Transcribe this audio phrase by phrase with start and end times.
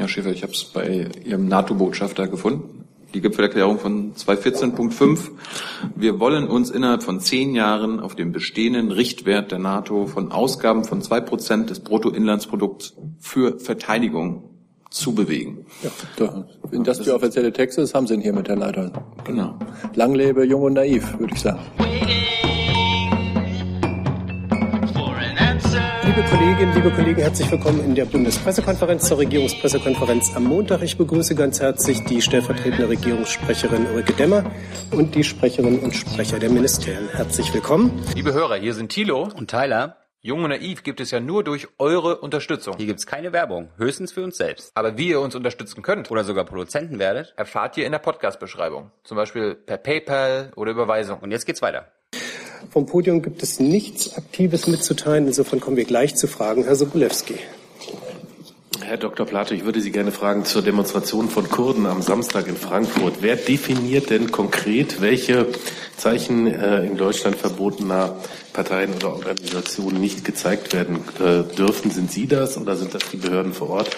[0.00, 2.86] Herr Schäfer, ich habe es bei Ihrem NATO-Botschafter gefunden.
[3.12, 5.28] Die Gipfelerklärung von 214.5.
[5.94, 10.84] Wir wollen uns innerhalb von zehn Jahren auf dem bestehenden Richtwert der NATO von Ausgaben
[10.84, 14.44] von zwei Prozent des Bruttoinlandsprodukts für Verteidigung
[14.88, 15.66] zu bewegen.
[15.82, 18.90] Ja, da, wenn das die offizielle Text ist, haben Sie ihn hier mit der Leiter.
[19.24, 19.58] Genau.
[19.92, 21.60] Lang lebe jung und naiv, würde ich sagen.
[26.06, 26.22] Liebe
[26.60, 30.82] Kolleginnen, liebe Kollegen, herzlich willkommen in der Bundespressekonferenz zur Regierungspressekonferenz am Montag.
[30.82, 34.44] Ich begrüße ganz herzlich die stellvertretende Regierungssprecherin Ulrike Demmer
[34.90, 37.08] und die Sprecherinnen und Sprecher der Ministerien.
[37.14, 37.98] Herzlich willkommen.
[38.14, 39.96] Liebe Hörer, hier sind Thilo und Tyler.
[40.20, 42.76] Jung und Naiv gibt es ja nur durch eure Unterstützung.
[42.76, 44.70] Hier gibt's keine Werbung, höchstens für uns selbst.
[44.74, 47.32] Aber wie ihr uns unterstützen könnt Oder sogar Produzenten werdet.
[47.38, 48.90] erfahrt ihr in der Podcast-Beschreibung.
[49.02, 51.20] Zum Beispiel per PayPal oder Überweisung.
[51.20, 51.90] Und jetzt geht's weiter.
[52.70, 55.26] Vom Podium gibt es nichts Aktives mitzuteilen.
[55.26, 56.64] Insofern kommen wir gleich zu Fragen.
[56.64, 57.36] Herr Sobolewski.
[58.82, 59.24] Herr Dr.
[59.24, 63.18] Plato, ich würde Sie gerne fragen zur Demonstration von Kurden am Samstag in Frankfurt.
[63.20, 65.46] Wer definiert denn konkret, welche
[65.96, 68.16] Zeichen äh, in Deutschland verbotener
[68.52, 71.92] Parteien oder Organisationen nicht gezeigt werden äh, dürfen?
[71.92, 73.96] Sind Sie das oder sind das die Behörden vor Ort?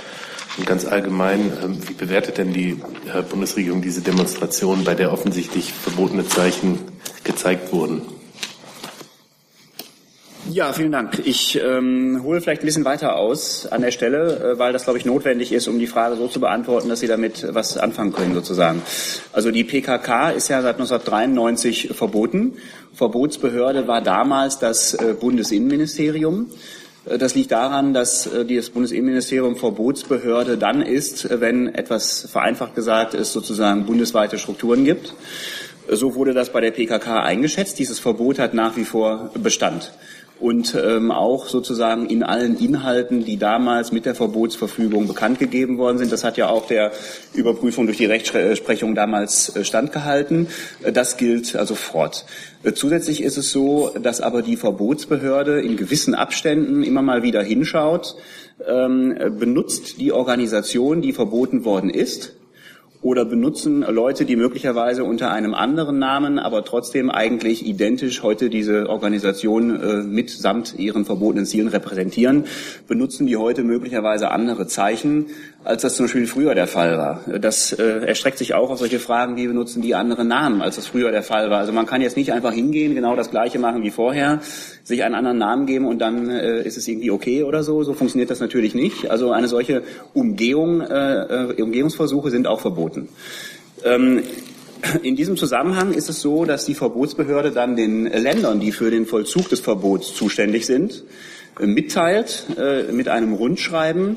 [0.59, 2.73] Und ganz allgemein, ähm, wie bewertet denn die
[3.15, 6.79] äh, Bundesregierung diese Demonstration, bei der offensichtlich verbotene Zeichen
[7.25, 8.03] gezeigt wurden?
[10.51, 11.21] Ja, vielen Dank.
[11.25, 14.99] Ich ähm, hole vielleicht ein bisschen weiter aus an der Stelle, äh, weil das, glaube
[14.99, 18.35] ich, notwendig ist, um die Frage so zu beantworten, dass Sie damit was anfangen können,
[18.35, 18.83] sozusagen.
[19.33, 22.55] Also die PKK ist ja seit 1993 verboten.
[22.93, 26.51] Verbotsbehörde war damals das äh, Bundesinnenministerium.
[27.07, 33.15] Äh, Das liegt daran, dass äh, das Bundesinnenministerium Verbotsbehörde dann ist, wenn etwas vereinfacht gesagt
[33.15, 35.15] es sozusagen bundesweite Strukturen gibt.
[35.89, 37.79] So wurde das bei der PKK eingeschätzt.
[37.79, 39.93] Dieses Verbot hat nach wie vor Bestand
[40.41, 45.99] und ähm, auch sozusagen in allen Inhalten, die damals mit der Verbotsverfügung bekannt gegeben worden
[45.99, 46.11] sind.
[46.11, 46.91] Das hat ja auch der
[47.33, 50.49] Überprüfung durch die Rechtsprechung damals äh, standgehalten.
[50.83, 52.27] Äh, Das gilt also fort.
[52.65, 57.43] Äh, Zusätzlich ist es so, dass aber die Verbotsbehörde in gewissen Abständen immer mal wieder
[57.43, 58.17] hinschaut,
[58.67, 62.33] ähm, benutzt die Organisation, die verboten worden ist,
[63.03, 68.89] oder benutzen Leute, die möglicherweise unter einem anderen Namen, aber trotzdem eigentlich identisch heute diese
[68.89, 72.45] Organisation äh, mitsamt ihren verbotenen Zielen repräsentieren,
[72.87, 75.27] benutzen die heute möglicherweise andere Zeichen,
[75.65, 77.21] als das zum Beispiel früher der Fall war.
[77.39, 80.87] Das äh, erstreckt sich auch auf solche Fragen, wie benutzen die andere Namen, als das
[80.87, 81.59] früher der Fall war.
[81.59, 84.41] Also man kann jetzt nicht einfach hingehen, genau das Gleiche machen wie vorher,
[84.83, 87.83] sich einen anderen Namen geben und dann äh, ist es irgendwie okay oder so.
[87.85, 89.11] So funktioniert das natürlich nicht.
[89.11, 89.83] Also eine solche
[90.15, 93.09] Umgehung, äh, äh, Umgehungsversuche sind auch verboten.
[93.85, 94.23] Ähm,
[95.03, 99.07] in diesem Zusammenhang ist es so, dass die Verbotsbehörde dann den Ländern, die für den
[99.07, 101.05] Vollzug des Verbots zuständig sind,
[101.61, 104.17] äh, mitteilt äh, mit einem Rundschreiben,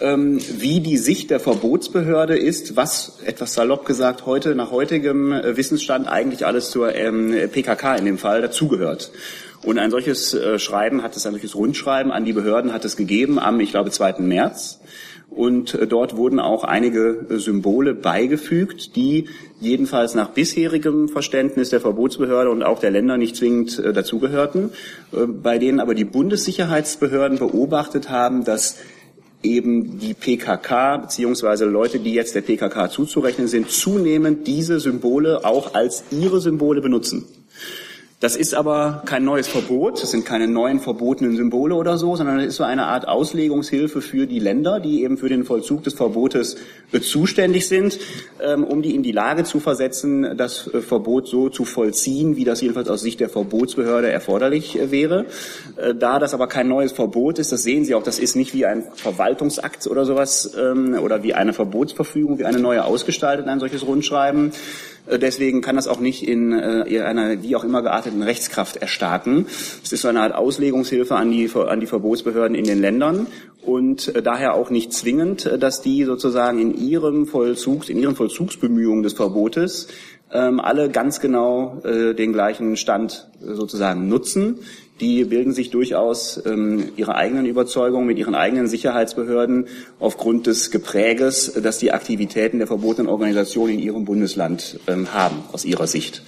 [0.00, 5.56] ähm, wie die Sicht der Verbotsbehörde ist, was etwas salopp gesagt heute nach heutigem äh,
[5.56, 9.10] Wissensstand eigentlich alles zur ähm, PKK in dem Fall dazugehört.
[9.62, 12.96] Und ein solches äh, Schreiben hat es, ein solches Rundschreiben an die Behörden hat es
[12.96, 14.16] gegeben am, ich glaube, 2.
[14.20, 14.80] März.
[15.30, 19.28] Und äh, dort wurden auch einige äh, Symbole beigefügt, die
[19.60, 24.70] jedenfalls nach bisherigem Verständnis der Verbotsbehörde und auch der Länder nicht zwingend äh, dazugehörten,
[25.12, 28.78] äh, bei denen aber die Bundessicherheitsbehörden beobachtet haben, dass
[29.42, 35.74] eben die PKK beziehungsweise Leute, die jetzt der PKK zuzurechnen sind, zunehmend diese Symbole auch
[35.74, 37.24] als ihre Symbole benutzen.
[38.20, 42.38] Das ist aber kein neues Verbot, das sind keine neuen verbotenen Symbole oder so, sondern
[42.38, 45.94] das ist so eine Art Auslegungshilfe für die Länder, die eben für den Vollzug des
[45.94, 46.56] Verbotes
[46.90, 47.96] äh, zuständig sind,
[48.42, 52.42] ähm, um die in die Lage zu versetzen, das äh, Verbot so zu vollziehen, wie
[52.42, 55.26] das jedenfalls aus Sicht der Verbotsbehörde erforderlich äh, wäre.
[56.00, 58.66] Da das aber kein neues Verbot ist, das sehen Sie auch, das ist nicht wie
[58.66, 63.86] ein Verwaltungsakt oder sowas ähm, oder wie eine Verbotsverfügung, wie eine neue ausgestaltet, ein solches
[63.86, 64.50] Rundschreiben.
[65.08, 69.46] Äh, Deswegen kann das auch nicht in äh, einer wie auch immer gearteten Rechtskraft erstarken.
[69.82, 73.26] Es ist so eine Art Auslegungshilfe an die, an die Verbotsbehörden in den Ländern
[73.62, 79.02] und äh, daher auch nicht zwingend, dass die sozusagen in ihrem Vollzugs, in ihren Vollzugsbemühungen
[79.02, 79.88] des Verbotes
[80.30, 84.58] ähm, alle ganz genau den gleichen Stand sozusagen nutzen.
[85.00, 89.66] Die bilden sich durchaus ähm, ihre eigenen Überzeugungen mit ihren eigenen Sicherheitsbehörden
[90.00, 95.36] aufgrund des Gepräges, äh, das die Aktivitäten der verbotenen Organisation in ihrem Bundesland ähm, haben,
[95.52, 96.22] aus ihrer Sicht.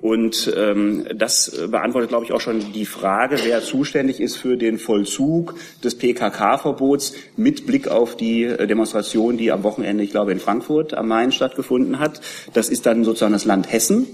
[0.00, 4.56] Und ähm, das äh, beantwortet, glaube ich, auch schon die Frage, wer zuständig ist für
[4.56, 10.32] den Vollzug des PKK-Verbots mit Blick auf die äh, Demonstration, die am Wochenende, ich glaube,
[10.32, 12.20] in Frankfurt am Main stattgefunden hat.
[12.52, 14.06] Das ist dann sozusagen das Land Hessen.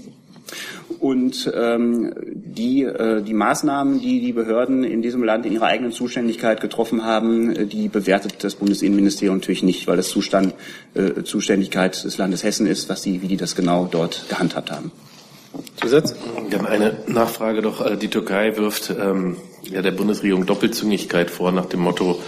[0.99, 5.91] Und ähm, die, äh, die Maßnahmen, die die Behörden in diesem Land in ihrer eigenen
[5.91, 10.53] Zuständigkeit getroffen haben, äh, die bewertet das Bundesinnenministerium natürlich nicht, weil das Zustand,
[10.93, 14.91] äh, Zuständigkeit des Landes Hessen ist, was die, wie die das genau dort gehandhabt haben.
[15.75, 16.15] Zusatz?
[16.49, 17.85] Dann eine Nachfrage doch.
[17.85, 22.19] Äh, die Türkei wirft ähm, ja, der Bundesregierung Doppelzüngigkeit vor nach dem Motto,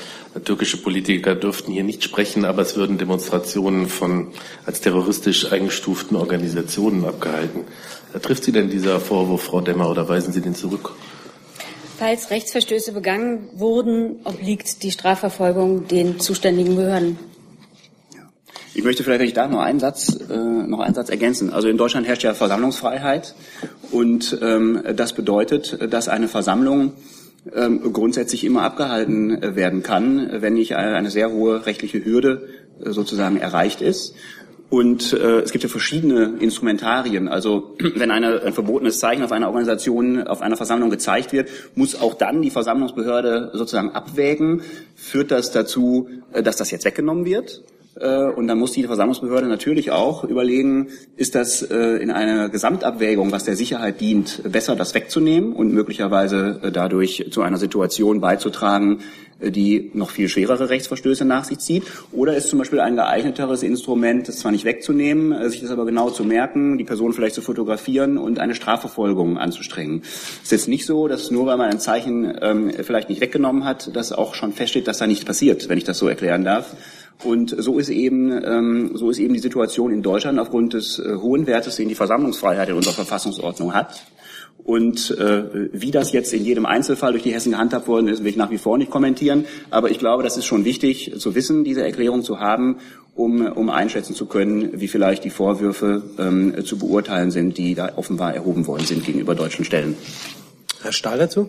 [0.43, 4.27] türkische Politiker dürften hier nicht sprechen, aber es würden Demonstrationen von
[4.65, 7.61] als terroristisch eingestuften Organisationen abgehalten.
[8.21, 10.91] Trifft Sie denn dieser Vorwurf, Frau Demmer, oder weisen Sie den zurück?
[11.97, 17.17] Falls Rechtsverstöße begangen wurden, obliegt die Strafverfolgung den zuständigen Behörden.
[18.73, 21.53] Ich möchte vielleicht, wenn ich da noch einen Satz, äh, noch einen Satz ergänzen.
[21.53, 23.33] Also in Deutschland herrscht ja Versammlungsfreiheit
[23.91, 26.91] und ähm, das bedeutet, dass eine Versammlung
[27.53, 32.49] ähm, grundsätzlich immer abgehalten äh, werden kann, wenn nicht eine, eine sehr hohe rechtliche Hürde
[32.83, 34.13] äh, sozusagen erreicht ist.
[34.75, 37.29] Und äh, es gibt ja verschiedene Instrumentarien.
[37.29, 42.01] Also wenn eine, ein verbotenes Zeichen auf einer Organisation, auf einer Versammlung gezeigt wird, muss
[42.01, 44.63] auch dann die Versammlungsbehörde sozusagen abwägen,
[44.93, 47.63] führt das dazu, äh, dass das jetzt weggenommen wird?
[47.97, 53.31] Äh, und dann muss die Versammlungsbehörde natürlich auch überlegen, ist das äh, in einer Gesamtabwägung,
[53.31, 58.99] was der Sicherheit dient, besser das wegzunehmen und möglicherweise dadurch zu einer Situation beizutragen,
[59.39, 61.83] die noch viel schwerere Rechtsverstöße nach sich zieht?
[62.11, 66.09] Oder ist zum Beispiel ein geeigneteres Instrument, das zwar nicht wegzunehmen, sich das aber genau
[66.09, 70.01] zu merken, die Person vielleicht zu fotografieren und eine Strafverfolgung anzustrengen?
[70.43, 73.95] Ist jetzt nicht so, dass nur weil man ein Zeichen ähm, vielleicht nicht weggenommen hat,
[73.95, 76.75] dass auch schon feststeht, dass da nichts passiert, wenn ich das so erklären darf.
[77.23, 81.15] Und so ist eben, ähm, so ist eben die Situation in Deutschland aufgrund des äh,
[81.15, 84.03] hohen Wertes, den die Versammlungsfreiheit in unserer Verfassungsordnung hat.
[84.65, 88.31] Und äh, wie das jetzt in jedem Einzelfall durch die Hessen gehandhabt worden ist, will
[88.31, 89.45] ich nach wie vor nicht kommentieren.
[89.69, 92.77] Aber ich glaube, das ist schon wichtig zu wissen, diese Erklärung zu haben,
[93.13, 97.91] um, um einschätzen zu können, wie vielleicht die Vorwürfe ähm, zu beurteilen sind, die da
[97.95, 99.95] offenbar erhoben worden sind gegenüber deutschen Stellen.
[100.81, 101.47] Herr Stahl dazu?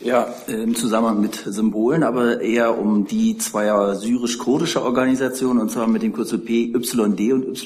[0.00, 6.02] Ja, im Zusammenhang mit Symbolen, aber eher um die zweier syrisch-kurdischer Organisationen, und zwar mit
[6.02, 7.58] dem Kürzel PYD und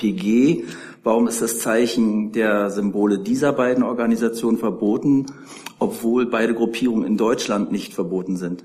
[0.00, 0.64] YPG.
[1.04, 5.26] Warum ist das Zeichen der Symbole dieser beiden Organisationen verboten,
[5.80, 8.64] obwohl beide Gruppierungen in Deutschland nicht verboten sind?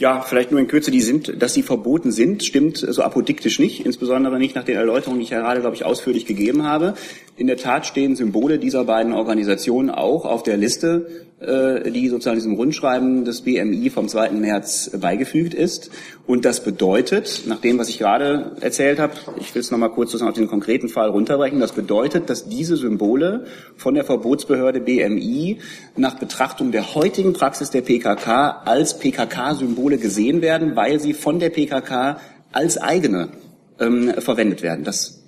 [0.00, 3.84] Ja, vielleicht nur in Kürze, die sind, dass sie verboten sind, stimmt so apodiktisch nicht,
[3.84, 6.94] insbesondere nicht nach den Erläuterungen, die ich ja gerade, glaube ich, ausführlich gegeben habe.
[7.36, 11.06] In der Tat stehen Symbole dieser beiden Organisationen auch auf der Liste
[11.40, 14.32] äh, die sozusagen diesem Rundschreiben des BMI vom 2.
[14.32, 15.90] März beigefügt ist.
[16.26, 20.10] Und das bedeutet, nach dem, was ich gerade erzählt habe, ich will es nochmal kurz
[20.10, 23.46] sozusagen auf den konkreten Fall runterbrechen, das bedeutet, dass diese Symbole
[23.76, 25.60] von der Verbotsbehörde BMI
[25.96, 31.50] nach Betrachtung der heutigen Praxis der PKK als PKK-Symbole gesehen werden, weil sie von der
[31.50, 32.20] PKK
[32.52, 33.30] als eigene
[33.78, 34.84] ähm, verwendet werden.
[34.84, 35.22] Das,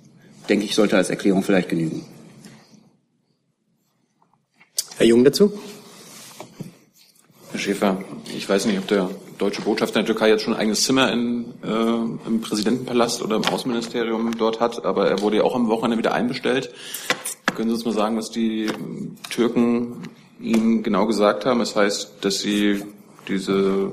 [0.49, 2.05] denke ich, sollte als Erklärung vielleicht genügen.
[4.97, 5.51] Herr Jung dazu?
[7.51, 8.03] Herr Schäfer,
[8.35, 11.11] ich weiß nicht, ob der deutsche Botschafter in der Türkei jetzt schon ein eigenes Zimmer
[11.11, 15.67] in, äh, im Präsidentenpalast oder im Außenministerium dort hat, aber er wurde ja auch am
[15.67, 16.73] Wochenende wieder einbestellt.
[17.55, 18.67] Können Sie uns mal sagen, was die
[19.29, 20.03] Türken
[20.39, 21.59] Ihnen genau gesagt haben?
[21.59, 22.83] Das heißt, dass Sie
[23.27, 23.91] diese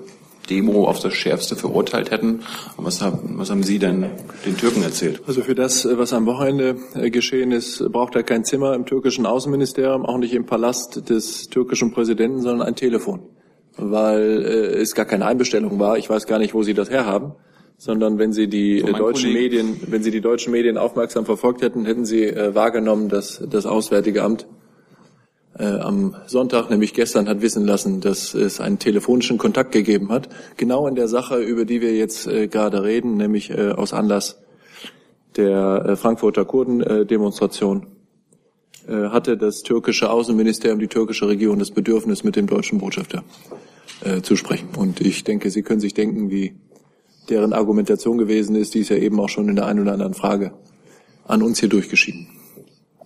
[0.51, 2.41] Demo auf das Schärfste verurteilt hätten.
[2.77, 4.07] Was haben, was haben Sie denn
[4.45, 5.23] den Türken erzählt?
[5.27, 9.27] Also für das, was am Wochenende äh, geschehen ist, braucht er kein Zimmer im türkischen
[9.27, 13.21] Außenministerium, auch nicht im Palast des türkischen Präsidenten, sondern ein Telefon
[13.77, 15.99] weil äh, es gar keine Einbestellung war.
[15.99, 17.33] Ich weiß gar nicht, wo Sie das herhaben,
[17.77, 19.63] sondern wenn Sie die äh, deutschen Kollege.
[19.63, 23.67] Medien, wenn Sie die deutschen Medien aufmerksam verfolgt hätten, hätten Sie äh, wahrgenommen, dass das
[23.67, 24.47] Auswärtige Amt
[25.65, 30.87] am Sonntag, nämlich gestern, hat wissen lassen, dass es einen telefonischen Kontakt gegeben hat, genau
[30.87, 34.39] in der Sache, über die wir jetzt äh, gerade reden, nämlich äh, aus Anlass
[35.37, 37.87] der äh, Frankfurter Kurden-Demonstration
[38.89, 43.23] äh, hatte das türkische Außenministerium, die türkische Regierung das Bedürfnis, mit dem deutschen Botschafter
[44.03, 44.71] äh, zu sprechen.
[44.77, 46.55] Und ich denke, Sie können sich denken, wie
[47.29, 48.75] deren Argumentation gewesen ist.
[48.75, 50.53] Die ist ja eben auch schon in der einen oder anderen Frage
[51.27, 52.27] an uns hier durchgeschieden.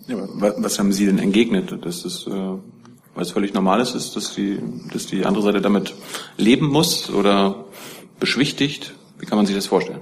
[0.06, 1.78] Ja, was haben Sie denn entgegnet?
[1.84, 4.58] Dass es, äh, es völlig normal ist, dass die,
[4.92, 5.94] dass die andere Seite damit
[6.36, 7.64] leben muss oder
[8.20, 8.94] beschwichtigt?
[9.18, 10.00] Wie kann man sich das vorstellen?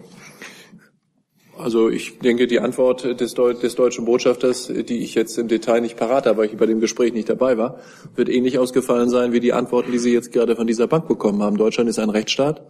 [1.56, 5.80] Also ich denke, die Antwort des, Deu des, deutschen Botschafters, die ich jetzt im Detail
[5.80, 7.78] nicht parat habe, weil ich bei dem Gespräch nicht dabei war,
[8.16, 11.42] wird ähnlich ausgefallen sein wie die Antworten, die Sie jetzt gerade von dieser Bank bekommen
[11.42, 11.56] haben.
[11.56, 12.62] Deutschland ist ein Rechtsstaat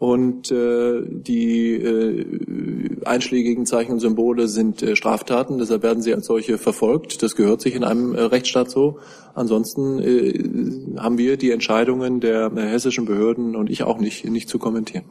[0.00, 6.24] und äh, die äh, einschlägigen Zeichen und Symbole sind äh, Straftaten, deshalb werden sie als
[6.24, 7.22] solche verfolgt.
[7.22, 8.98] Das gehört sich in einem äh, Rechtsstaat so.
[9.34, 14.48] Ansonsten äh, haben wir die Entscheidungen der äh, hessischen Behörden und ich auch nicht, nicht
[14.48, 15.04] zu kommentieren.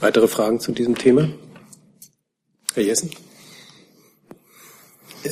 [0.00, 1.28] Weitere Fragen zu diesem Thema?
[2.74, 3.10] Herr Jessen?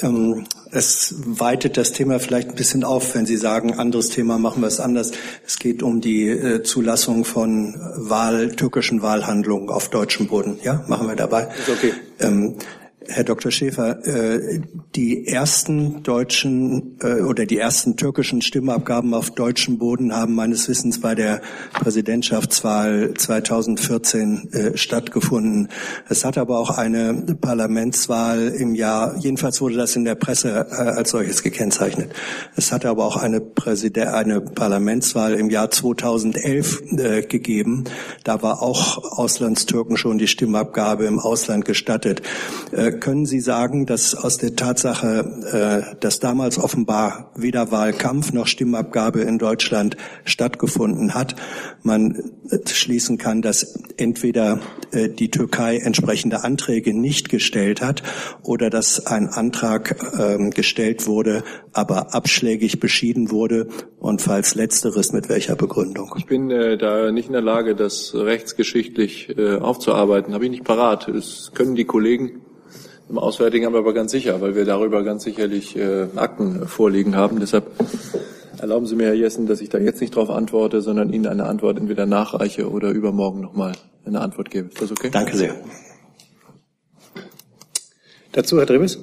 [0.00, 4.62] ähm, es weitet das Thema vielleicht ein bisschen auf, wenn Sie sagen, anderes Thema machen
[4.62, 5.12] wir es anders.
[5.46, 10.58] Es geht um die äh, Zulassung von Wahl, türkischen Wahlhandlungen auf deutschem Boden.
[10.62, 11.48] Ja, machen wir dabei.
[11.58, 11.92] Ist okay.
[12.20, 12.56] Ähm,
[13.08, 13.50] Herr Dr.
[13.50, 14.60] Schäfer, äh,
[14.94, 21.00] die ersten deutschen äh, oder die ersten türkischen Stimmabgaben auf deutschem Boden haben meines Wissens
[21.00, 21.40] bei der
[21.72, 25.68] Präsidentschaftswahl 2014 äh, stattgefunden.
[26.08, 31.10] Es hat aber auch eine Parlamentswahl im Jahr, jedenfalls wurde das in der Presse als
[31.10, 32.12] solches gekennzeichnet.
[32.56, 36.82] Es hat aber auch eine, Präsident, eine Parlamentswahl im Jahr 2011
[37.28, 37.84] gegeben.
[38.24, 42.22] Da war auch Auslandstürken schon die Stimmabgabe im Ausland gestattet
[42.92, 49.20] können Sie sagen, dass aus der Tatsache, äh, dass damals offenbar weder Wahlkampf noch Stimmabgabe
[49.20, 51.36] in Deutschland stattgefunden hat,
[51.82, 52.32] man
[52.66, 54.60] schließen kann, dass entweder
[54.92, 58.02] äh, die Türkei entsprechende Anträge nicht gestellt hat
[58.42, 63.68] oder dass ein Antrag ähm, gestellt wurde, aber abschlägig beschieden wurde
[63.98, 66.14] und falls letzteres mit welcher Begründung?
[66.18, 70.34] Ich bin äh, da nicht in der Lage, das rechtsgeschichtlich äh, aufzuarbeiten.
[70.34, 71.08] Habe ich nicht parat.
[71.08, 72.42] Das können die Kollegen
[73.08, 77.40] im Auswärtigen Amt aber ganz sicher, weil wir darüber ganz sicherlich äh, Akten vorliegen haben.
[77.40, 77.66] Deshalb
[78.58, 81.46] erlauben Sie mir, Herr Jessen, dass ich da jetzt nicht darauf antworte, sondern Ihnen eine
[81.46, 83.72] Antwort entweder nachreiche oder übermorgen nochmal
[84.04, 84.68] eine Antwort gebe.
[84.68, 85.10] Ist das okay?
[85.10, 85.54] Danke sehr.
[88.32, 88.98] Dazu Herr Drebes.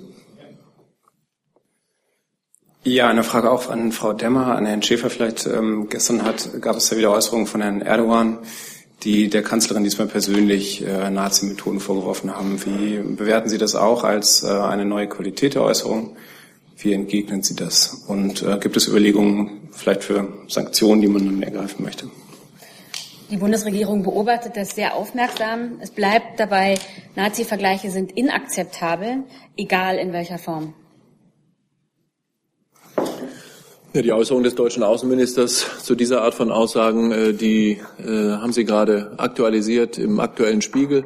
[2.84, 5.46] Ja, eine Frage auch an Frau Demmer, an Herrn Schäfer vielleicht.
[5.46, 8.40] Ähm, gestern hat, gab es ja wieder Äußerungen von Herrn Erdogan,
[9.04, 12.60] die der Kanzlerin diesmal persönlich äh, Nazi-Methoden vorgeworfen haben.
[12.66, 16.18] Wie bewerten Sie das auch als äh, eine neue Qualität der Äußerung?
[16.78, 18.04] Wie entgegnen Sie das?
[18.08, 22.10] Und äh, gibt es Überlegungen vielleicht für Sanktionen, die man dann ergreifen möchte?
[23.30, 25.78] Die Bundesregierung beobachtet das sehr aufmerksam.
[25.82, 26.80] Es bleibt dabei,
[27.16, 29.24] Nazi-Vergleiche sind inakzeptabel,
[29.56, 30.74] egal in welcher Form.
[33.92, 38.54] Ja, die Äußerung des deutschen Außenministers zu dieser Art von Aussagen, äh, die äh, haben
[38.54, 41.06] Sie gerade aktualisiert im aktuellen Spiegel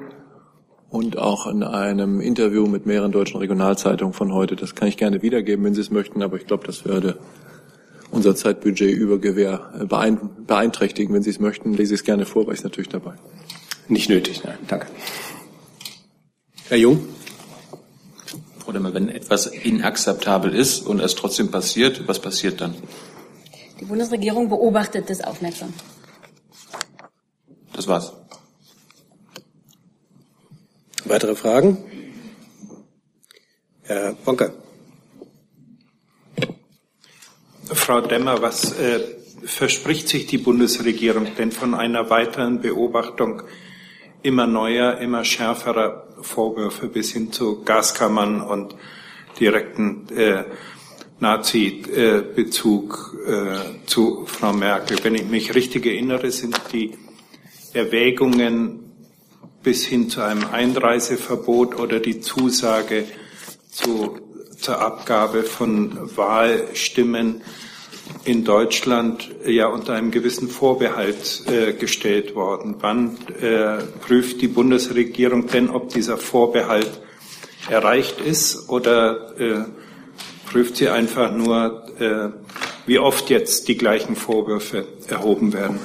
[0.89, 4.57] und auch in einem Interview mit mehreren deutschen Regionalzeitungen von heute.
[4.57, 7.17] Das kann ich gerne wiedergeben, wenn Sie es möchten, aber ich glaube, das würde
[8.11, 9.85] unser Zeitbudget über Gewehr äh,
[10.45, 11.15] beeinträchtigen.
[11.15, 13.13] Wenn Sie es möchten, lese ich es gerne vor, weil ich es natürlich dabei.
[13.87, 14.57] Nicht nötig, nein.
[14.67, 14.87] Danke.
[16.67, 16.99] Herr Jung.
[18.65, 22.75] Oder wenn etwas inakzeptabel ist und es trotzdem passiert, was passiert dann?
[23.79, 25.73] Die Bundesregierung beobachtet das aufmerksam.
[27.73, 28.13] Das war's.
[31.05, 31.77] Weitere Fragen?
[33.83, 34.53] Herr Bonke.
[37.65, 39.01] Frau Demmer, was äh,
[39.43, 43.43] verspricht sich die Bundesregierung denn von einer weiteren Beobachtung
[44.23, 48.75] immer neuer, immer schärferer Vorwürfe bis hin zu Gaskammern und
[49.39, 50.45] direkten äh,
[51.19, 54.97] Nazi-Bezug äh, zu Frau Merkel.
[55.03, 56.97] Wenn ich mich richtig erinnere, sind die
[57.73, 58.79] Erwägungen
[59.61, 63.05] bis hin zu einem Einreiseverbot oder die Zusage
[63.69, 64.19] zu,
[64.59, 67.41] zur Abgabe von Wahlstimmen
[68.25, 72.75] in Deutschland ja unter einem gewissen Vorbehalt äh, gestellt worden.
[72.79, 77.01] Wann äh, prüft die Bundesregierung denn, ob dieser Vorbehalt
[77.69, 79.65] erreicht ist oder äh,
[80.45, 82.29] prüft sie einfach nur, äh,
[82.85, 85.79] wie oft jetzt die gleichen Vorwürfe erhoben werden?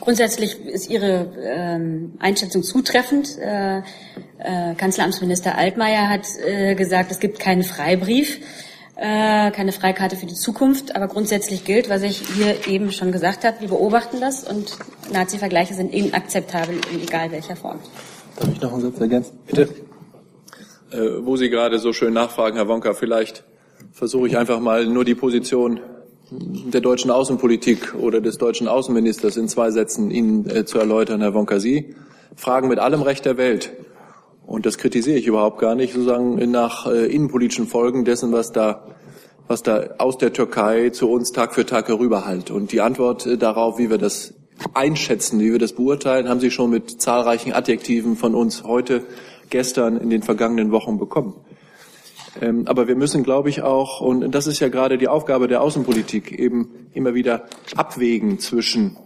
[0.00, 3.36] Grundsätzlich ist Ihre ähm, Einschätzung zutreffend.
[3.38, 3.78] Äh,
[4.38, 8.38] äh, Kanzleramtsminister Altmaier hat äh, gesagt, es gibt keinen Freibrief
[8.98, 10.96] äh, keine Freikarte für die Zukunft.
[10.96, 14.76] Aber grundsätzlich gilt, was ich hier eben schon gesagt habe, wir beobachten das und
[15.12, 17.78] Nazi-Vergleiche sind inakzeptabel in egal welcher Form.
[18.36, 19.38] Darf ich noch einen Satz ergänzen?
[19.46, 19.68] Bitte.
[20.90, 23.44] Äh, wo Sie gerade so schön nachfragen, Herr Wonka, vielleicht
[23.92, 25.80] versuche ich einfach mal nur die Position
[26.30, 31.34] der deutschen Außenpolitik oder des deutschen Außenministers in zwei Sätzen Ihnen äh, zu erläutern, Herr
[31.34, 31.60] Wonka.
[31.60, 31.94] Sie
[32.36, 33.70] fragen mit allem Recht der Welt,
[34.48, 38.86] und das kritisiere ich überhaupt gar nicht, sozusagen nach äh, innenpolitischen Folgen dessen, was da,
[39.46, 42.50] was da aus der Türkei zu uns Tag für Tag herüberhallt.
[42.50, 44.32] Und die Antwort äh, darauf, wie wir das
[44.72, 49.04] einschätzen, wie wir das beurteilen, haben Sie schon mit zahlreichen Adjektiven von uns heute,
[49.50, 51.34] gestern, in den vergangenen Wochen bekommen.
[52.40, 55.60] Ähm, aber wir müssen, glaube ich, auch, und das ist ja gerade die Aufgabe der
[55.60, 57.44] Außenpolitik, eben immer wieder
[57.76, 58.96] abwägen zwischen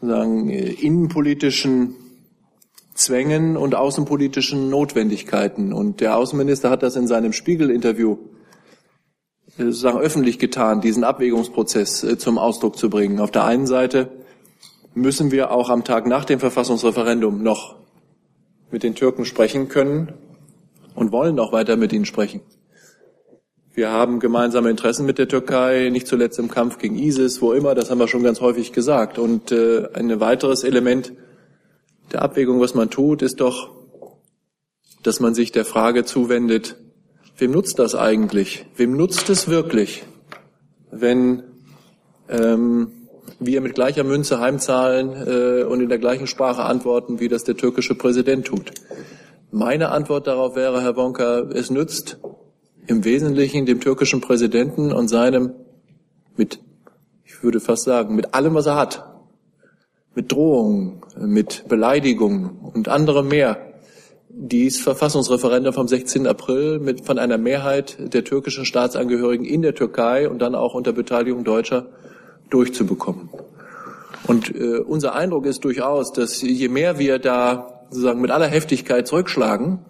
[0.00, 1.96] sagen, äh, innenpolitischen
[3.00, 5.72] Zwängen und außenpolitischen Notwendigkeiten.
[5.72, 8.18] Und der Außenminister hat das in seinem Spiegel-Interview
[9.56, 13.18] äh, sozusagen öffentlich getan, diesen Abwägungsprozess äh, zum Ausdruck zu bringen.
[13.18, 14.10] Auf der einen Seite
[14.94, 17.76] müssen wir auch am Tag nach dem Verfassungsreferendum noch
[18.70, 20.12] mit den Türken sprechen können
[20.94, 22.42] und wollen auch weiter mit ihnen sprechen.
[23.72, 27.74] Wir haben gemeinsame Interessen mit der Türkei, nicht zuletzt im Kampf gegen ISIS, wo immer,
[27.74, 29.18] das haben wir schon ganz häufig gesagt.
[29.18, 31.12] Und äh, ein weiteres Element
[32.12, 33.70] der Abwägung, was man tut, ist doch,
[35.02, 36.76] dass man sich der Frage zuwendet,
[37.38, 38.66] wem nutzt das eigentlich?
[38.76, 40.02] Wem nutzt es wirklich,
[40.90, 41.42] wenn
[42.28, 42.92] ähm,
[43.38, 47.56] wir mit gleicher Münze heimzahlen äh, und in der gleichen Sprache antworten, wie das der
[47.56, 48.72] türkische Präsident tut?
[49.50, 52.18] Meine Antwort darauf wäre, Herr Wonka, es nützt
[52.86, 55.52] im Wesentlichen dem türkischen Präsidenten und seinem
[56.36, 56.60] mit,
[57.24, 59.09] ich würde fast sagen, mit allem, was er hat,
[60.14, 63.58] mit Drohungen, mit Beleidigungen und anderem mehr,
[64.28, 66.26] dies Verfassungsreferendum vom 16.
[66.26, 70.92] April mit, von einer Mehrheit der türkischen Staatsangehörigen in der Türkei und dann auch unter
[70.92, 71.86] Beteiligung Deutscher
[72.48, 73.28] durchzubekommen.
[74.26, 79.08] Und äh, unser Eindruck ist durchaus, dass je mehr wir da sozusagen mit aller Heftigkeit
[79.08, 79.80] zurückschlagen,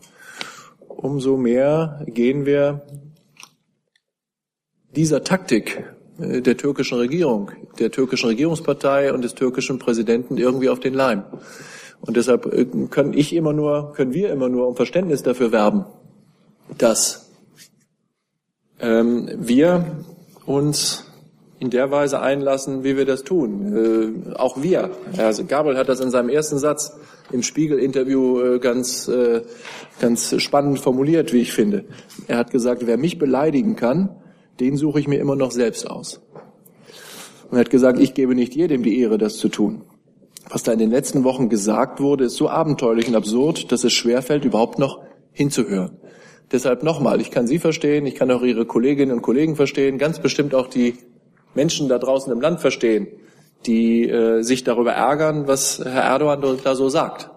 [0.88, 2.82] umso mehr gehen wir
[4.96, 5.84] dieser Taktik
[6.20, 11.24] der türkischen Regierung, der türkischen Regierungspartei und des türkischen Präsidenten irgendwie auf den Leim.
[12.00, 15.84] Und deshalb äh, können ich immer nur, können wir immer nur um Verständnis dafür werben,
[16.78, 17.30] dass
[18.80, 19.84] ähm, wir
[20.46, 21.04] uns
[21.58, 24.24] in der Weise einlassen, wie wir das tun.
[24.32, 24.90] Äh, auch wir.
[25.12, 26.96] Herr Gabel hat das in seinem ersten Satz
[27.30, 29.42] im Spiegel-Interview äh, ganz, äh,
[30.00, 31.84] ganz spannend formuliert, wie ich finde.
[32.28, 34.16] Er hat gesagt, wer mich beleidigen kann,
[34.60, 36.20] den suche ich mir immer noch selbst aus.
[37.50, 39.82] Und er hat gesagt, ich gebe nicht jedem die Ehre, das zu tun.
[40.48, 43.92] Was da in den letzten Wochen gesagt wurde, ist so abenteuerlich und absurd, dass es
[43.92, 45.00] schwerfällt, überhaupt noch
[45.32, 45.96] hinzuhören.
[46.52, 50.18] Deshalb nochmal, ich kann Sie verstehen, ich kann auch Ihre Kolleginnen und Kollegen verstehen, ganz
[50.18, 50.94] bestimmt auch die
[51.54, 53.06] Menschen da draußen im Land verstehen,
[53.66, 57.30] die äh, sich darüber ärgern, was Herr Erdogan da so sagt.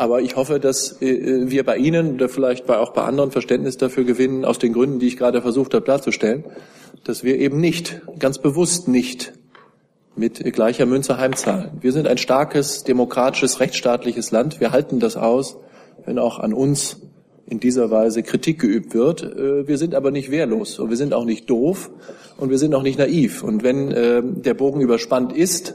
[0.00, 3.76] Aber ich hoffe, dass äh, wir bei Ihnen oder vielleicht bei, auch bei anderen Verständnis
[3.76, 6.42] dafür gewinnen, aus den Gründen, die ich gerade versucht habe darzustellen,
[7.04, 9.34] dass wir eben nicht, ganz bewusst nicht
[10.16, 11.72] mit gleicher Münze heimzahlen.
[11.82, 14.58] Wir sind ein starkes, demokratisches, rechtsstaatliches Land.
[14.58, 15.58] Wir halten das aus,
[16.06, 17.02] wenn auch an uns
[17.46, 19.22] in dieser Weise Kritik geübt wird.
[19.22, 21.90] Äh, wir sind aber nicht wehrlos und wir sind auch nicht doof
[22.38, 23.42] und wir sind auch nicht naiv.
[23.42, 25.74] Und wenn äh, der Bogen überspannt ist,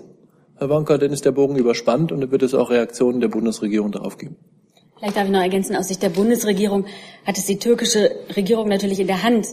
[0.57, 3.91] Herr Wonka, dann ist der Bogen überspannt und dann wird es auch Reaktionen der Bundesregierung
[3.91, 4.37] darauf geben.
[4.97, 6.85] Vielleicht darf ich noch ergänzen, aus Sicht der Bundesregierung
[7.25, 9.47] hat es die türkische Regierung natürlich in der Hand,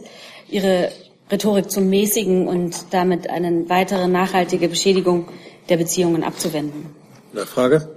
[0.49, 0.93] ihre
[1.31, 5.29] Rhetorik zum mäßigen und damit eine weitere nachhaltige Beschädigung
[5.69, 6.95] der Beziehungen abzuwenden.
[7.33, 7.89] Nachfrage?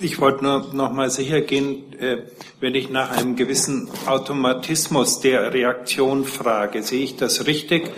[0.00, 2.18] Ich wollte nur noch mal sicher gehen, äh,
[2.60, 7.90] wenn ich nach einem gewissen Automatismus der Reaktion frage, sehe ich das richtig,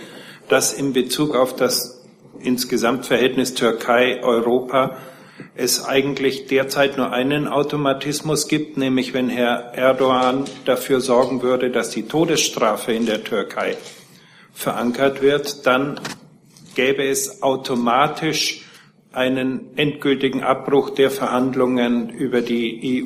[0.49, 2.06] dass in Bezug auf das
[2.40, 4.96] Insgesamtverhältnis Türkei-Europa
[5.55, 11.90] es eigentlich derzeit nur einen Automatismus gibt, nämlich wenn Herr Erdogan dafür sorgen würde, dass
[11.90, 13.77] die Todesstrafe in der Türkei
[14.53, 16.01] verankert wird, dann
[16.75, 18.62] gäbe es automatisch
[19.12, 23.05] einen endgültigen Abbruch der Verhandlungen über die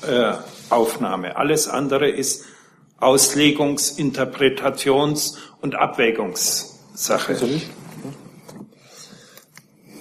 [0.00, 1.36] EU-Aufnahme.
[1.36, 2.44] Alles andere ist
[3.00, 7.36] Auslegungs-, Interpretations- und Abwägungssache.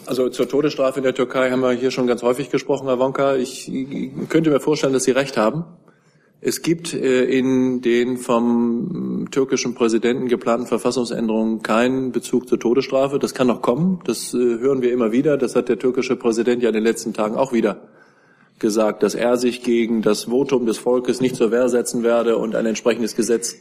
[0.07, 3.35] Also zur Todesstrafe in der Türkei haben wir hier schon ganz häufig gesprochen, Herr Wonka.
[3.35, 3.69] Ich
[4.29, 5.65] könnte mir vorstellen, dass Sie recht haben.
[6.39, 13.19] Es gibt äh, in den vom türkischen Präsidenten geplanten Verfassungsänderungen keinen Bezug zur Todesstrafe.
[13.19, 13.99] Das kann noch kommen.
[14.05, 15.35] Das äh, hören wir immer wieder.
[15.35, 17.81] Das hat der türkische Präsident ja in den letzten Tagen auch wieder
[18.59, 22.55] gesagt, dass er sich gegen das Votum des Volkes nicht zur Wehr setzen werde und
[22.55, 23.57] ein entsprechendes Gesetz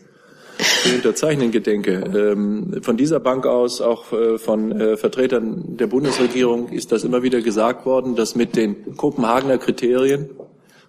[0.59, 1.93] zu unterzeichnen gedenke.
[1.93, 7.41] Ähm, von dieser Bank aus, auch äh, von Vertretern der Bundesregierung, ist das immer wieder
[7.41, 10.31] gesagt worden, dass mit den Kopenhagener Kriterien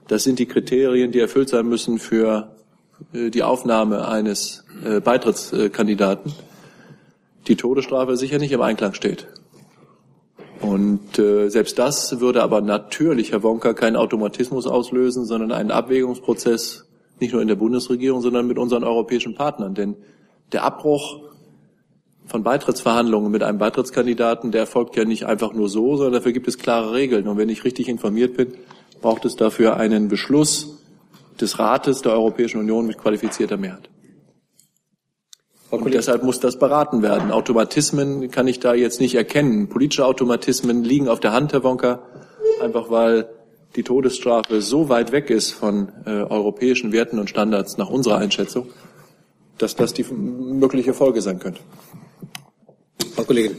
[0.08, 2.56] das sind die Kriterien, die erfüllt sein müssen für
[3.14, 6.34] äh, die Aufnahme eines äh, Beitrittskandidaten.
[7.48, 9.28] Die Todesstrafe sicher nicht im Einklang steht.
[10.62, 16.87] Und äh, selbst das würde aber natürlich, Herr Wonka, keinen Automatismus auslösen, sondern einen Abwägungsprozess
[17.20, 19.74] nicht nur in der Bundesregierung, sondern mit unseren europäischen Partnern.
[19.74, 19.96] Denn
[20.52, 21.22] der Abbruch
[22.26, 26.48] von Beitrittsverhandlungen mit einem Beitrittskandidaten, der erfolgt ja nicht einfach nur so, sondern dafür gibt
[26.48, 27.28] es klare Regeln.
[27.28, 28.54] Und wenn ich richtig informiert bin,
[29.02, 30.84] braucht es dafür einen Beschluss
[31.40, 33.90] des Rates der Europäischen Union mit qualifizierter Mehrheit.
[35.70, 37.32] Und deshalb muss das beraten werden.
[37.32, 39.68] Automatismen kann ich da jetzt nicht erkennen.
[39.68, 42.02] Politische Automatismen liegen auf der Hand, Herr Wonka,
[42.62, 43.30] einfach weil
[43.78, 48.68] die Todesstrafe so weit weg ist von äh, europäischen Werten und Standards nach unserer Einschätzung,
[49.60, 51.62] dass das die mögliche Folge sein könnte.
[53.16, 53.56] Frau Kollegin.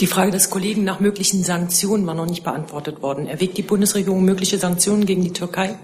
[0.00, 3.26] Die Frage des Kollegen nach möglichen Sanktionen war noch nicht beantwortet worden.
[3.26, 5.78] Erwägt die Bundesregierung mögliche Sanktionen gegen die Türkei?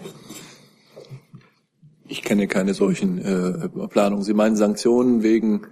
[2.08, 4.22] Ich kenne keine solchen äh, Planungen.
[4.22, 5.62] Sie meinen Sanktionen wegen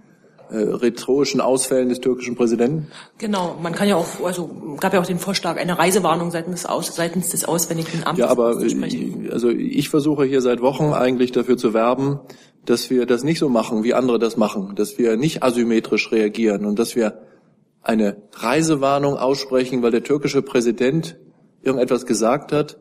[0.51, 2.89] äh, rhetorischen Ausfällen des türkischen Präsidenten?
[3.19, 6.67] Genau, man kann ja auch, also gab ja auch den Vorschlag, eine Reisewarnung seitens des,
[6.67, 8.19] Aus, seitens des Auswärtigen Amtes.
[8.19, 12.21] Ja, aber äh, also ich versuche hier seit Wochen eigentlich dafür zu werben,
[12.65, 16.67] dass wir das nicht so machen, wie andere das machen, dass wir nicht asymmetrisch reagieren
[16.67, 17.21] und dass wir
[17.83, 21.19] eine Reisewarnung aussprechen, weil der türkische Präsident
[21.63, 22.79] irgendetwas gesagt hat,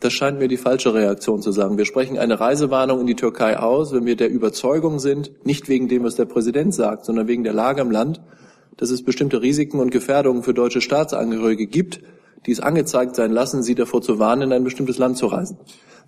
[0.00, 1.78] das scheint mir die falsche Reaktion zu sagen.
[1.78, 5.88] Wir sprechen eine Reisewarnung in die Türkei aus, wenn wir der Überzeugung sind, nicht wegen
[5.88, 8.20] dem, was der Präsident sagt, sondern wegen der Lage im Land,
[8.76, 12.00] dass es bestimmte Risiken und Gefährdungen für deutsche Staatsangehörige gibt,
[12.44, 15.58] die es angezeigt sein lassen, sie davor zu warnen, in ein bestimmtes Land zu reisen.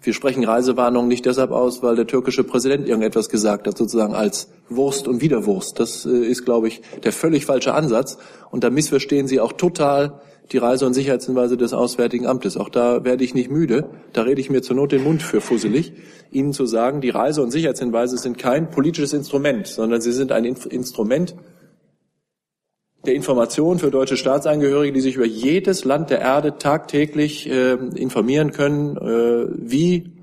[0.00, 4.48] Wir sprechen Reisewarnungen nicht deshalb aus, weil der türkische Präsident irgendetwas gesagt hat, sozusagen als
[4.68, 5.80] Wurst und Widerwurst.
[5.80, 8.18] Das äh, ist, glaube ich, der völlig falsche Ansatz.
[8.50, 10.20] Und da missverstehen Sie auch total
[10.52, 12.56] die Reise- und Sicherheitshinweise des Auswärtigen Amtes.
[12.56, 13.90] Auch da werde ich nicht müde.
[14.12, 15.92] Da rede ich mir zur Not den Mund für fusselig,
[16.30, 20.44] Ihnen zu sagen, die Reise- und Sicherheitshinweise sind kein politisches Instrument, sondern sie sind ein
[20.44, 21.34] Instrument
[23.06, 28.52] der Information für deutsche Staatsangehörige, die sich über jedes Land der Erde tagtäglich äh, informieren
[28.52, 30.17] können, äh, wie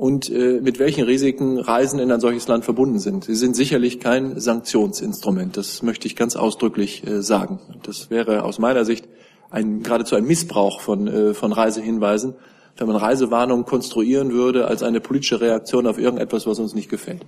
[0.00, 3.24] und äh, mit welchen Risiken Reisen in ein solches Land verbunden sind.
[3.24, 5.58] Sie sind sicherlich kein Sanktionsinstrument.
[5.58, 7.58] Das möchte ich ganz ausdrücklich äh, sagen.
[7.82, 9.06] Das wäre aus meiner Sicht
[9.50, 12.32] ein, geradezu ein Missbrauch von, äh, von Reisehinweisen,
[12.78, 17.26] wenn man Reisewarnungen konstruieren würde als eine politische Reaktion auf irgendetwas, was uns nicht gefällt.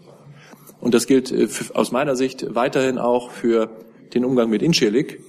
[0.80, 3.68] Und das gilt äh, aus meiner Sicht weiterhin auch für
[4.14, 5.20] den Umgang mit Inschelik.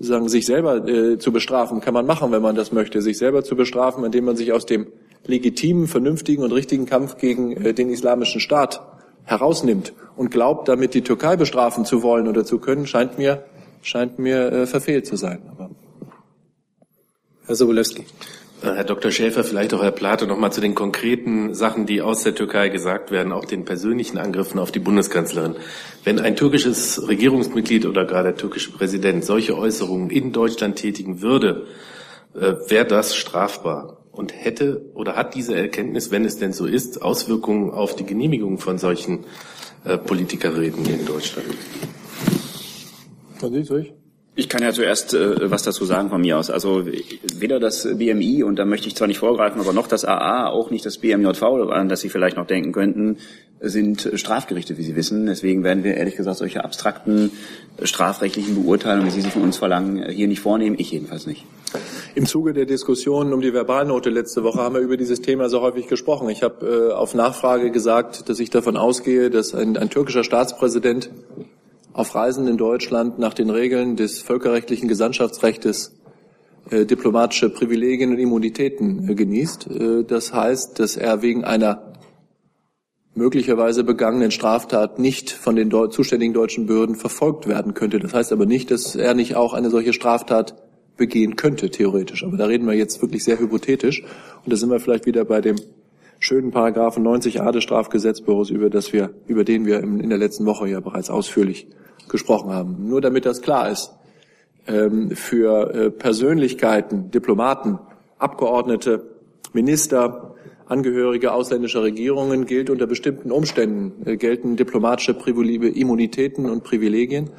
[0.00, 3.00] Sagen, sich selber äh, zu bestrafen, kann man machen, wenn man das möchte.
[3.00, 4.88] Sich selber zu bestrafen, indem man sich aus dem
[5.26, 8.82] legitimen, vernünftigen und richtigen Kampf gegen äh, den islamischen Staat
[9.24, 13.44] herausnimmt und glaubt, damit die Türkei bestrafen zu wollen oder zu können, scheint mir,
[13.82, 15.42] scheint mir äh, verfehlt zu sein.
[15.50, 15.70] Aber
[17.46, 18.02] Herr Sobolewski.
[18.62, 19.10] Äh, Herr Dr.
[19.10, 22.68] Schäfer, vielleicht auch Herr Plate noch mal zu den konkreten Sachen, die aus der Türkei
[22.68, 25.56] gesagt werden, auch den persönlichen Angriffen auf die Bundeskanzlerin.
[26.04, 31.66] Wenn ein türkisches Regierungsmitglied oder gerade der türkische Präsident solche Äußerungen in Deutschland tätigen würde,
[32.34, 37.70] wäre das strafbar und hätte oder hat diese Erkenntnis, wenn es denn so ist, Auswirkungen
[37.70, 39.24] auf die Genehmigung von solchen
[39.84, 41.46] äh, Politikerreden in Deutschland?
[44.36, 46.50] Ich kann ja zuerst äh, was dazu sagen von mir aus.
[46.50, 46.86] Also
[47.36, 50.70] weder das BMI, und da möchte ich zwar nicht vorgreifen, aber noch das AA, auch
[50.70, 53.18] nicht das BMJV, an das Sie vielleicht noch denken könnten,
[53.60, 55.26] sind Strafgerichte, wie Sie wissen.
[55.26, 57.30] Deswegen werden wir ehrlich gesagt solche abstrakten
[57.82, 60.76] strafrechtlichen Beurteilungen, wie Sie sie von uns verlangen, hier nicht vornehmen.
[60.78, 61.44] Ich jedenfalls nicht.
[62.14, 65.60] Im Zuge der Diskussionen um die Verbalnote letzte Woche haben wir über dieses Thema so
[65.60, 66.28] häufig gesprochen.
[66.28, 71.10] Ich habe äh, auf Nachfrage gesagt, dass ich davon ausgehe, dass ein, ein türkischer Staatspräsident
[71.92, 75.92] auf Reisen in Deutschland nach den Regeln des völkerrechtlichen Gesandtschaftsrechts
[76.70, 79.66] äh, diplomatische Privilegien und Immunitäten äh, genießt.
[79.66, 81.94] Äh, das heißt, dass er wegen einer
[83.14, 87.98] möglicherweise begangenen Straftat nicht von den Deu zuständigen deutschen Behörden verfolgt werden könnte.
[87.98, 90.54] Das heißt aber nicht, dass er nicht auch eine solche Straftat
[90.96, 92.24] begehen könnte, theoretisch.
[92.24, 94.02] Aber da reden wir jetzt wirklich sehr hypothetisch.
[94.02, 95.56] Und da sind wir vielleicht wieder bei dem
[96.18, 100.68] schönen Paragraphen 90a des Strafgesetzbuches, über das wir, über den wir in der letzten Woche
[100.68, 101.66] ja bereits ausführlich
[102.08, 102.88] gesprochen haben.
[102.88, 103.92] Nur damit das klar ist,
[104.66, 107.78] ähm, für äh, Persönlichkeiten, Diplomaten,
[108.18, 109.04] Abgeordnete,
[109.52, 110.34] Minister,
[110.66, 117.30] Angehörige ausländischer Regierungen gilt unter bestimmten Umständen, äh, gelten diplomatische Immunitäten und Privilegien.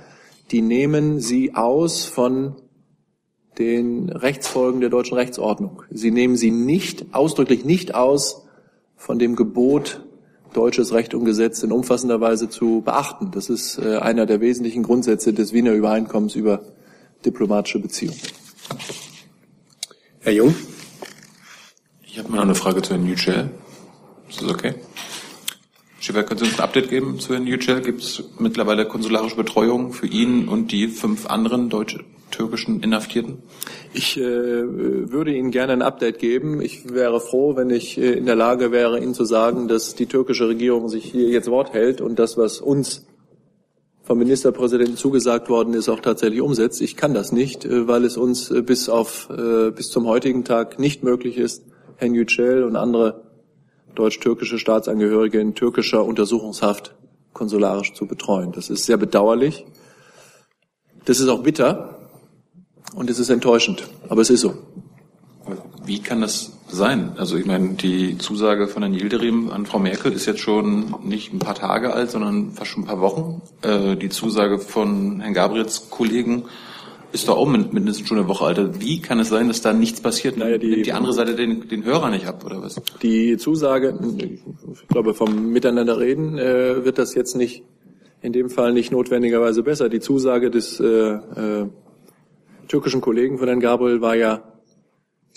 [0.51, 2.55] Die nehmen sie aus von
[3.57, 5.83] den Rechtsfolgen der deutschen Rechtsordnung.
[5.89, 8.45] Sie nehmen sie nicht, ausdrücklich nicht aus
[8.95, 10.01] von dem Gebot
[10.53, 13.31] deutsches Recht und Gesetz in umfassender Weise zu beachten.
[13.31, 16.61] Das ist äh, einer der wesentlichen Grundsätze des Wiener Übereinkommens über
[17.25, 18.19] diplomatische Beziehungen.
[20.19, 20.55] Herr Jung?
[22.03, 23.51] Ich habe mal eine Frage zu Herrn Yücel.
[24.29, 24.75] Ist das okay?
[26.05, 27.81] Schäfer, können Sie uns ein Update geben zu Herrn Yücel?
[27.81, 33.41] Gibt es mittlerweile konsularische Betreuung für ihn und die fünf anderen deutsche, türkischen Inhaftierten?
[33.91, 36.61] Ich äh, würde Ihnen gerne ein Update geben.
[36.61, 40.05] Ich wäre froh, wenn ich äh, in der Lage wäre, Ihnen zu sagen, dass die
[40.05, 43.07] türkische Regierung sich hier jetzt Wort hält und das, was uns
[44.03, 46.83] vom Ministerpräsidenten zugesagt worden ist, auch tatsächlich umsetzt.
[46.83, 50.43] Ich kann das nicht, äh, weil es uns äh, bis auf äh, bis zum heutigen
[50.43, 51.63] Tag nicht möglich ist,
[51.95, 53.24] Herrn Yücel und andere
[53.95, 56.95] deutsch-türkische Staatsangehörige in türkischer Untersuchungshaft
[57.33, 58.51] konsularisch zu betreuen.
[58.51, 59.65] Das ist sehr bedauerlich.
[61.05, 61.99] Das ist auch bitter
[62.95, 64.55] und es ist enttäuschend, aber es ist so.
[65.85, 67.11] Wie kann das sein?
[67.17, 71.31] Also ich meine, die Zusage von Herrn Yildirim an Frau Merkel ist jetzt schon nicht
[71.31, 73.41] ein paar Tage alt, sondern fast schon ein paar Wochen.
[73.61, 76.45] Äh, die Zusage von Herrn Gabriels Kollegen
[77.15, 78.81] ist doch auch mindestens schon eine Woche alt.
[78.81, 80.37] Wie kann es sein, dass da nichts passiert?
[80.37, 82.79] Naja, die, Nimmt die andere Seite den, den Hörer nicht ab, oder was?
[83.01, 87.63] Die Zusage, ich glaube, vom Miteinander reden äh, wird das jetzt nicht,
[88.21, 89.89] in dem Fall nicht notwendigerweise besser.
[89.89, 91.67] Die Zusage des äh, äh,
[92.67, 94.43] türkischen Kollegen von Herrn Gabriel war ja,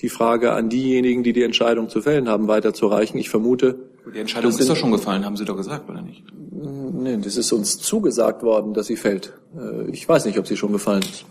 [0.00, 3.18] die Frage an diejenigen, die die Entscheidung zu fällen haben, weiterzureichen.
[3.18, 3.90] Ich vermute.
[4.14, 6.24] Die Entscheidung ist doch schon gefallen, haben Sie doch gesagt, oder nicht?
[6.50, 9.32] Nein, das ist uns zugesagt worden, dass sie fällt.
[9.56, 11.24] Äh, ich weiß nicht, ob sie schon gefallen ist.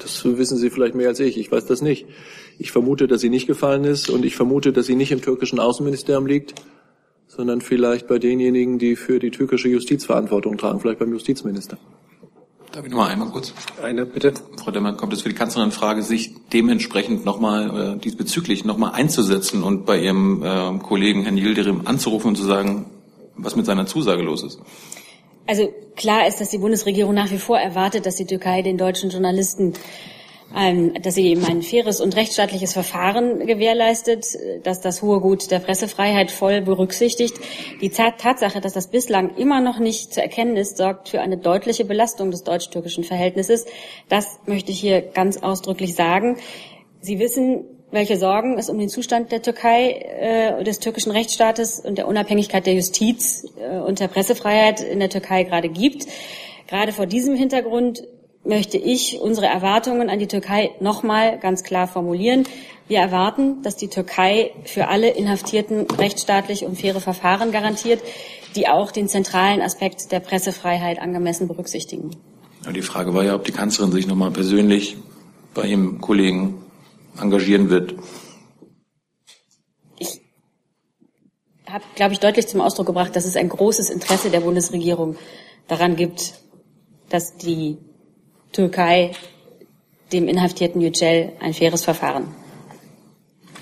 [0.00, 1.38] Das wissen Sie vielleicht mehr als ich.
[1.38, 2.06] Ich weiß das nicht.
[2.58, 5.58] Ich vermute, dass sie nicht gefallen ist und ich vermute, dass sie nicht im türkischen
[5.58, 6.54] Außenministerium liegt,
[7.28, 11.76] sondern vielleicht bei denjenigen, die für die türkische Justiz Verantwortung tragen, vielleicht beim Justizminister.
[12.72, 13.54] Darf ich noch mal einmal kurz?
[13.82, 14.34] Eine, bitte.
[14.62, 18.92] Frau Demmer, kommt es für die Kanzlerin in Frage, sich dementsprechend nochmal äh, diesbezüglich nochmal
[18.92, 22.86] einzusetzen und bei Ihrem äh, Kollegen Herrn Yildirim anzurufen und zu sagen,
[23.36, 24.60] was mit seiner Zusage los ist?
[25.46, 29.10] Also klar ist, dass die Bundesregierung nach wie vor erwartet, dass die Türkei den deutschen
[29.10, 29.74] Journalisten
[30.54, 34.26] ähm, dass sie eben ein faires und rechtsstaatliches Verfahren gewährleistet,
[34.62, 37.34] dass das hohe Gut der Pressefreiheit voll berücksichtigt.
[37.80, 41.84] Die Tatsache, dass das bislang immer noch nicht zu erkennen ist, sorgt für eine deutliche
[41.84, 43.66] Belastung des deutsch-türkischen Verhältnisses.
[44.08, 46.36] Das möchte ich hier ganz ausdrücklich sagen.
[47.00, 47.64] Sie wissen,
[47.96, 52.66] welche Sorgen es um den Zustand der Türkei, äh, des türkischen Rechtsstaates und der Unabhängigkeit
[52.66, 56.06] der Justiz äh, und der Pressefreiheit in der Türkei gerade gibt.
[56.68, 58.02] Gerade vor diesem Hintergrund
[58.44, 62.44] möchte ich unsere Erwartungen an die Türkei nochmal ganz klar formulieren.
[62.86, 68.02] Wir erwarten, dass die Türkei für alle Inhaftierten rechtsstaatlich und faire Verfahren garantiert,
[68.56, 72.10] die auch den zentralen Aspekt der Pressefreiheit angemessen berücksichtigen.
[72.74, 74.98] Die Frage war ja, ob die Kanzlerin sich nochmal persönlich
[75.54, 76.65] bei ihrem Kollegen
[77.20, 77.94] engagieren wird.
[79.98, 80.20] Ich
[81.66, 85.16] habe, glaube ich, deutlich zum Ausdruck gebracht, dass es ein großes Interesse der Bundesregierung
[85.68, 86.34] daran gibt,
[87.08, 87.78] dass die
[88.52, 89.12] Türkei
[90.12, 92.34] dem inhaftierten Yücel ein faires Verfahren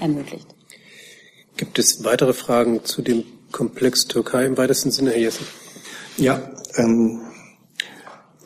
[0.00, 0.46] ermöglicht.
[1.56, 5.46] Gibt es weitere Fragen zu dem Komplex Türkei im weitesten Sinne, Herr Jessen?
[6.16, 7.20] Ja, ähm,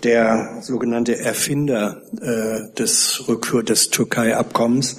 [0.02, 4.98] der sogenannte Erfinder äh, des Rückführ des Türkei-Abkommens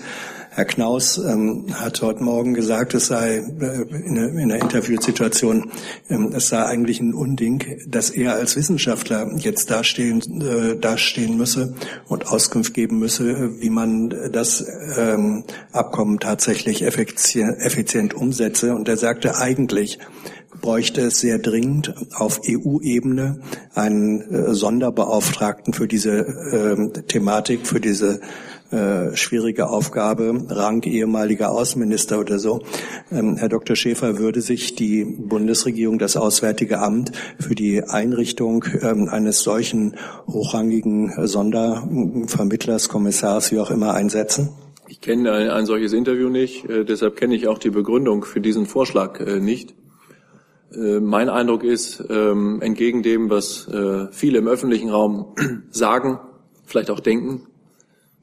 [0.59, 5.71] Herr Knaus ähm, hat heute Morgen gesagt, es sei äh, in, in, einer Interviewsituation,
[6.09, 11.75] ähm, es sei eigentlich ein Unding, dass er als Wissenschaftler jetzt dastehen, äh, dastehen müsse
[12.07, 14.65] und Auskunft geben müsse, wie man das
[14.97, 18.75] ähm, Abkommen tatsächlich effizient, effizient umsetze.
[18.75, 19.99] Und er sagte eigentlich,
[20.61, 23.41] bräuchte es sehr dringend auf EU-Ebene
[23.73, 28.21] einen äh, Sonderbeauftragten für diese äh, Thematik, für diese
[28.71, 32.61] äh, schwierige Aufgabe, Rang ehemaliger Außenminister oder so.
[33.11, 33.75] Ähm, Herr Dr.
[33.75, 39.95] Schäfer, würde sich die Bundesregierung, das Auswärtige Amt für die Einrichtung ähm, eines solchen
[40.27, 44.49] hochrangigen Sondervermittlers, Kommissars, wie auch immer, einsetzen?
[44.87, 48.39] Ich kenne ein, ein solches Interview nicht, äh, deshalb kenne ich auch die Begründung für
[48.39, 49.73] diesen Vorschlag äh, nicht.
[50.73, 55.35] Äh, mein Eindruck ist, ähm, entgegen dem, was äh, viele im öffentlichen Raum
[55.71, 56.19] sagen,
[56.65, 57.47] vielleicht auch denken,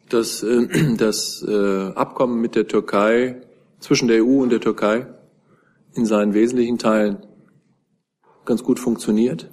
[0.09, 3.41] dass äh, das Abkommen mit der Türkei
[3.81, 5.07] zwischen der EU und der Türkei
[5.95, 7.19] in seinen wesentlichen Teilen
[8.45, 9.51] ganz gut funktioniert,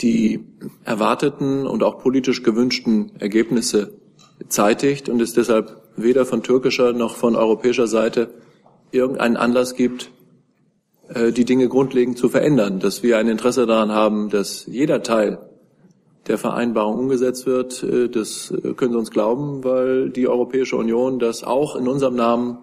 [0.00, 0.44] die
[0.84, 4.00] erwarteten und auch politisch gewünschten Ergebnisse
[4.48, 8.34] zeitigt und es deshalb weder von türkischer noch von europäischer Seite
[8.90, 10.10] irgendeinen Anlass gibt,
[11.08, 15.38] die Dinge grundlegend zu verändern, dass wir ein Interesse daran haben, dass jeder Teil
[16.26, 17.82] der Vereinbarung umgesetzt wird.
[17.82, 22.16] Äh, das äh, können Sie uns glauben, weil die Europäische Union das auch in unserem
[22.16, 22.58] Namen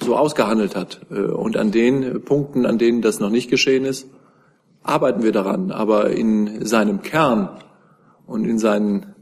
[0.00, 1.00] so ausgehandelt hat.
[1.10, 4.08] Äh, und an den Punkten, an denen das noch nicht geschehen ist,
[4.82, 5.72] arbeiten wir daran.
[5.72, 7.50] Aber in seinem Kern
[8.26, 9.14] und in seinen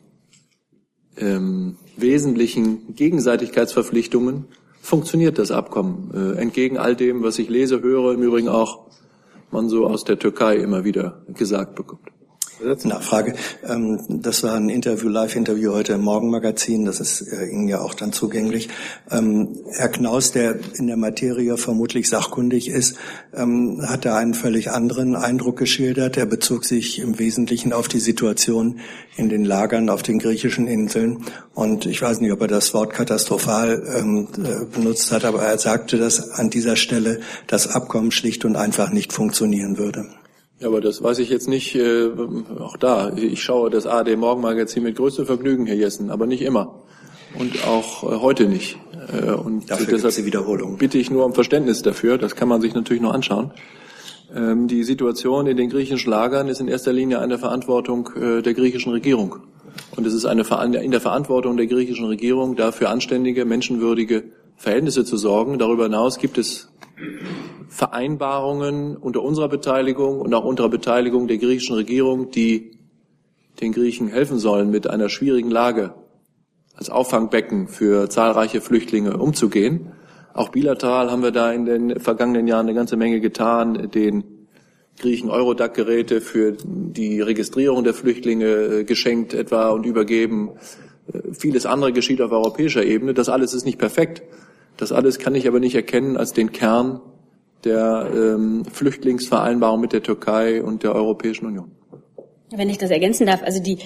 [1.17, 4.45] ähm, wesentlichen Gegenseitigkeitsverpflichtungen
[4.89, 6.11] funktioniert das Abkommen.
[6.15, 8.89] Äh, entgegen all dem, was ich lese, höre, im Übrigen auch
[9.51, 12.09] man so aus der Türkei immer wieder gesagt bekommt.
[12.61, 13.35] Nachfrage.
[13.67, 16.85] Ähm, das war ein Interview, Live-Interview heute im Morgenmagazin.
[16.85, 18.69] Das ist äh, Ihnen ja auch dann zugänglich.
[19.11, 22.97] Ähm, Herr Knaus, der in der Materie vermutlich sachkundig ist,
[23.35, 26.17] ähm, hat da einen völlig anderen Eindruck geschildert.
[26.17, 28.81] Er bezog sich im Wesentlichen auf die Situation
[29.17, 31.25] in den Lagern auf den griechischen Inseln.
[31.55, 35.99] Und ich weiß nicht, ob er das Wort katastrophal äh, benutzt hat, aber er sagte,
[35.99, 40.07] dass an dieser Stelle das Abkommen schlicht und einfach nicht funktionieren würde.
[40.61, 41.75] Ja, aber das weiß ich jetzt nicht.
[41.77, 42.11] Äh,
[42.59, 46.83] auch da, ich schaue das ARD Morgenmagazin mit größtem Vergnügen, Herr Jessen, aber nicht immer.
[47.39, 48.77] Und auch äh, heute nicht.
[49.13, 50.77] Äh, und dafür deshalb die Wiederholung.
[50.77, 52.19] bitte ich nur um Verständnis dafür.
[52.19, 53.53] Das kann man sich natürlich noch anschauen.
[54.35, 58.55] Ähm, die Situation in den griechischen Lagern ist in erster Linie eine Verantwortung äh, der
[58.55, 59.37] griechischen Regierung.
[59.97, 60.43] Und es ist eine,
[60.83, 64.25] in der Verantwortung der griechischen Regierung, dafür anständige, menschenwürdige
[64.57, 65.59] Verhältnisse zu sorgen.
[65.59, 66.69] Darüber hinaus gibt es
[67.69, 72.79] Vereinbarungen unter unserer Beteiligung und auch unter Beteiligung der griechischen Regierung, die
[73.61, 75.95] den Griechen helfen sollen, mit einer schwierigen Lage
[76.75, 79.93] als Auffangbecken für zahlreiche Flüchtlinge umzugehen.
[80.33, 84.25] Auch bilateral haben wir da in den vergangenen Jahren eine ganze Menge getan, den
[85.01, 90.51] Griechen Eurodac-Geräte für die Registrierung der Flüchtlinge äh, geschenkt etwa und übergeben.
[91.13, 93.15] Äh, vieles andere geschieht auf europäischer Ebene.
[93.15, 94.23] Das alles ist nicht perfekt.
[94.79, 97.01] Das alles kann ich aber nicht erkennen als den Kern
[97.65, 101.73] der ähm, Flüchtlingsvereinbarung mit der Türkei und der Europäischen Union.
[102.51, 103.79] Wenn ich das ergänzen darf, also die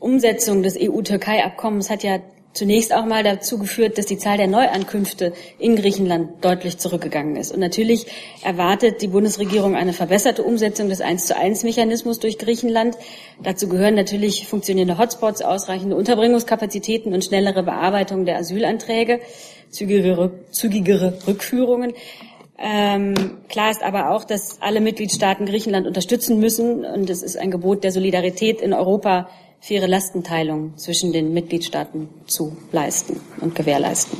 [0.00, 2.18] Umsetzung des EU-Türkei-Abkommens hat ja
[2.52, 7.52] zunächst auch mal dazu geführt, dass die Zahl der Neuankünfte in Griechenland deutlich zurückgegangen ist.
[7.52, 8.06] Und natürlich
[8.42, 12.96] erwartet die Bundesregierung eine verbesserte Umsetzung des 1 zu 1 Mechanismus durch Griechenland.
[13.42, 19.20] Dazu gehören natürlich funktionierende Hotspots, ausreichende Unterbringungskapazitäten und schnellere Bearbeitung der Asylanträge,
[19.70, 21.92] zügigere, zügigere Rückführungen.
[22.58, 23.14] Ähm,
[23.48, 27.82] klar ist aber auch, dass alle Mitgliedstaaten Griechenland unterstützen müssen und es ist ein Gebot
[27.82, 29.28] der Solidarität in Europa,
[29.60, 34.18] faire Lastenteilung zwischen den Mitgliedstaaten zu leisten und gewährleisten.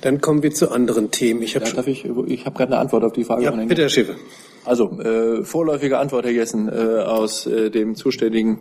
[0.00, 1.42] Dann kommen wir zu anderen Themen.
[1.42, 3.44] Ich habe ja, ich, ich habe gerade eine Antwort auf die Frage.
[3.44, 4.14] Ja, bitte, Herr Schäfer.
[4.64, 8.58] Also äh, vorläufige Antwort, Herr Jessen, äh, aus äh, dem zuständigen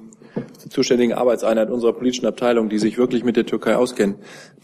[0.69, 4.15] zuständigen Arbeitseinheit unserer politischen Abteilung, die sich wirklich mit der Türkei auskennen.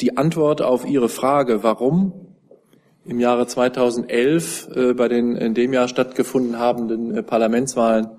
[0.02, 2.14] Die Antwort auf Ihre Frage, warum
[3.06, 8.10] im Jahre 2011 äh, bei den in dem Jahr stattgefunden habenden äh, Parlamentswahlen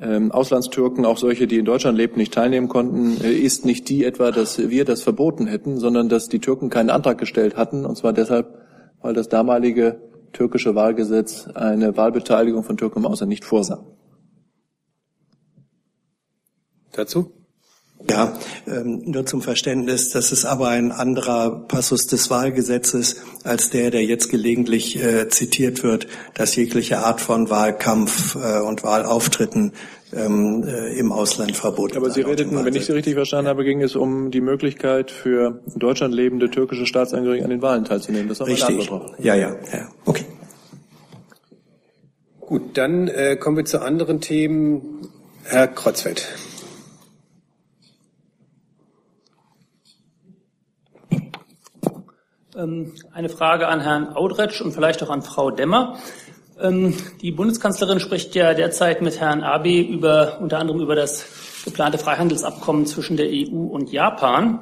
[0.00, 4.04] ähm, Auslandstürken, auch solche, die in Deutschland lebten, nicht teilnehmen konnten, äh, ist nicht die
[4.04, 7.96] etwa, dass wir das verboten hätten, sondern dass die Türken keinen Antrag gestellt hatten, und
[7.96, 8.58] zwar deshalb,
[9.00, 10.00] weil das damalige
[10.32, 13.84] türkische Wahlgesetz eine Wahlbeteiligung von Türken im Ausland nicht vorsah.
[16.92, 17.32] Dazu?
[18.10, 23.90] Ja, ähm, nur zum Verständnis, das ist aber ein anderer Passus des Wahlgesetzes als der,
[23.90, 29.72] der jetzt gelegentlich äh, zitiert wird, dass jegliche Art von Wahlkampf äh, und Wahlauftritten
[30.12, 33.80] ähm, äh, im Ausland verboten Aber Sie redeten, wenn ich Sie richtig verstanden habe, ging
[33.80, 38.28] es um die Möglichkeit für in Deutschland lebende türkische Staatsangehörige an den Wahlen teilzunehmen.
[38.28, 38.90] Das Richtig.
[39.18, 39.88] Ja, ja, ja.
[40.04, 40.24] Okay.
[42.40, 45.08] Gut, dann äh, kommen wir zu anderen Themen.
[45.44, 46.28] Herr Kreuzfeld.
[52.54, 55.96] Eine Frage an Herrn Audretsch und vielleicht auch an Frau Demmer.
[56.60, 61.24] Ähm, die Bundeskanzlerin spricht ja derzeit mit Herrn Abe über, unter anderem über das
[61.64, 64.60] geplante Freihandelsabkommen zwischen der EU und Japan.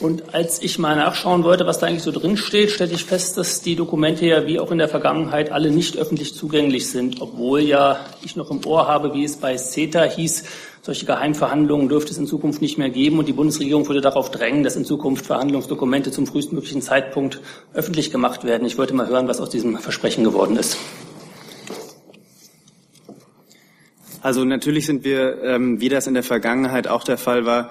[0.00, 3.36] Und als ich mal nachschauen wollte, was da eigentlich so drin steht, stellte ich fest,
[3.36, 7.60] dass die Dokumente ja wie auch in der Vergangenheit alle nicht öffentlich zugänglich sind, obwohl
[7.60, 10.44] ja ich noch im Ohr habe, wie es bei CETA hieß,
[10.82, 14.62] solche Geheimverhandlungen dürfte es in Zukunft nicht mehr geben und die Bundesregierung würde darauf drängen,
[14.62, 17.40] dass in Zukunft Verhandlungsdokumente zum frühestmöglichen Zeitpunkt
[17.74, 18.66] öffentlich gemacht werden.
[18.66, 20.76] Ich wollte mal hören, was aus diesem Versprechen geworden ist.
[24.20, 27.70] Also natürlich sind wir, ähm, wie das in der Vergangenheit auch der Fall war,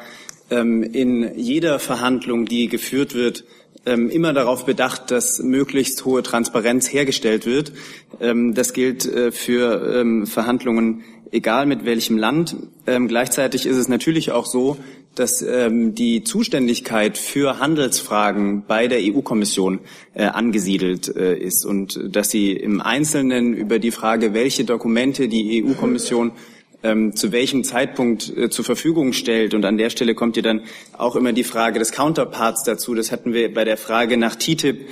[0.49, 3.43] ähm, in jeder Verhandlung, die geführt wird,
[3.85, 7.71] ähm, immer darauf bedacht, dass möglichst hohe Transparenz hergestellt wird.
[8.19, 12.55] Ähm, das gilt äh, für ähm, Verhandlungen, egal mit welchem Land.
[12.85, 14.77] Ähm, gleichzeitig ist es natürlich auch so,
[15.15, 19.79] dass ähm, die Zuständigkeit für Handelsfragen bei der EU-Kommission
[20.13, 25.63] äh, angesiedelt äh, ist und dass sie im Einzelnen über die Frage, welche Dokumente die
[25.63, 26.31] EU-Kommission
[26.83, 29.53] ähm, zu welchem Zeitpunkt äh, zur Verfügung stellt.
[29.53, 30.61] Und an der Stelle kommt ja dann
[30.97, 32.93] auch immer die Frage des Counterparts dazu.
[32.93, 34.87] Das hatten wir bei der Frage nach TTIP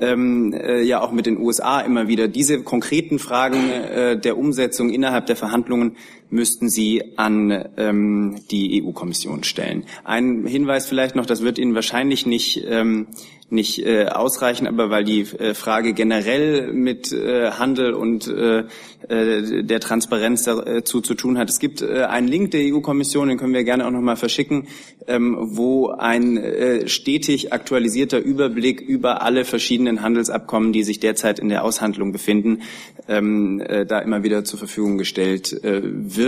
[0.00, 2.28] ähm, äh, ja auch mit den USA immer wieder.
[2.28, 5.96] Diese konkreten Fragen äh, der Umsetzung innerhalb der Verhandlungen
[6.30, 9.84] müssten Sie an ähm, die EU-Kommission stellen.
[10.04, 13.08] Ein Hinweis vielleicht noch, das wird Ihnen wahrscheinlich nicht ähm,
[13.50, 18.64] nicht äh, ausreichen, aber weil die äh, Frage generell mit äh, Handel und äh,
[19.08, 21.50] äh, der Transparenz dazu zu tun hat.
[21.50, 24.68] Es gibt äh, einen Link der EU-Kommission, den können wir gerne auch nochmal verschicken,
[25.06, 31.48] ähm, wo ein äh, stetig aktualisierter Überblick über alle verschiedenen Handelsabkommen, die sich derzeit in
[31.48, 32.60] der Aushandlung befinden,
[33.08, 36.19] ähm, äh, da immer wieder zur Verfügung gestellt äh, wird.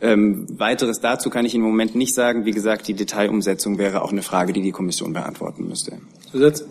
[0.00, 2.44] Ähm, weiteres dazu kann ich im Moment nicht sagen.
[2.44, 5.98] Wie gesagt, die Detailumsetzung wäre auch eine Frage, die die Kommission beantworten müsste.
[6.30, 6.64] Zusatz?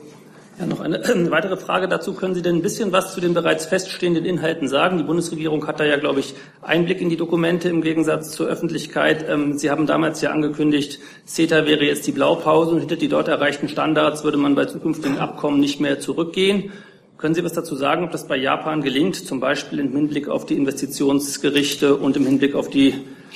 [0.60, 2.14] Ja, noch eine, eine weitere Frage dazu.
[2.14, 4.98] Können Sie denn ein bisschen was zu den bereits feststehenden Inhalten sagen?
[4.98, 9.26] Die Bundesregierung hat da ja, glaube ich, Einblick in die Dokumente im Gegensatz zur Öffentlichkeit.
[9.28, 13.30] Ähm, Sie haben damals ja angekündigt, CETA wäre jetzt die Blaupause und hinter die dort
[13.30, 16.72] erreichten Standards würde man bei zukünftigen Abkommen nicht mehr zurückgehen.
[17.20, 20.46] Können Sie was dazu sagen, ob das bei Japan gelingt, zum Beispiel im Hinblick auf
[20.46, 22.94] die Investitionsgerichte und im Hinblick auf die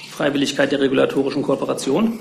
[0.09, 2.17] Freiwilligkeit der regulatorischen Kooperation?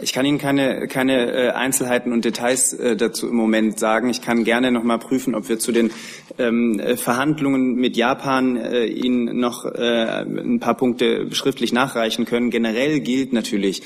[0.00, 4.08] Ich kann Ihnen keine, keine äh, Einzelheiten und Details äh, dazu im Moment sagen.
[4.08, 5.90] Ich kann gerne noch mal prüfen, ob wir zu den
[6.38, 12.50] ähm, äh, Verhandlungen mit Japan Ihnen noch ein paar Punkte schriftlich nachreichen können.
[12.50, 13.82] Generell gilt natürlich,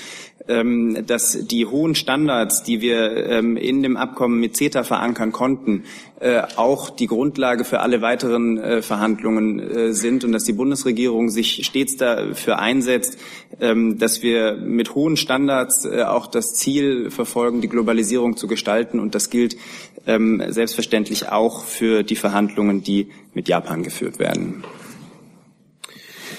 [0.48, 5.84] ähm, dass die hohen Standards, die wir ähm, in dem Abkommen mit CETA verankern konnten,
[6.22, 11.30] äh, auch die Grundlage für alle weiteren äh, Verhandlungen äh, sind und dass die Bundesregierung
[11.30, 13.18] sich stets dafür einsetzt,
[13.60, 19.00] ähm, dass wir mit hohen Standards auch das Ziel verfolgen, die Globalisierung zu gestalten.
[19.00, 19.56] Und das gilt
[20.04, 24.64] selbstverständlich auch für die Verhandlungen, die mit Japan geführt werden.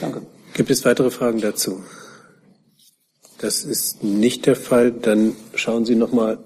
[0.02, 0.22] Danke.
[0.54, 1.82] Gibt es weitere Fragen dazu?
[3.38, 4.92] Das ist nicht der Fall.
[4.92, 6.40] Dann schauen Sie noch mal,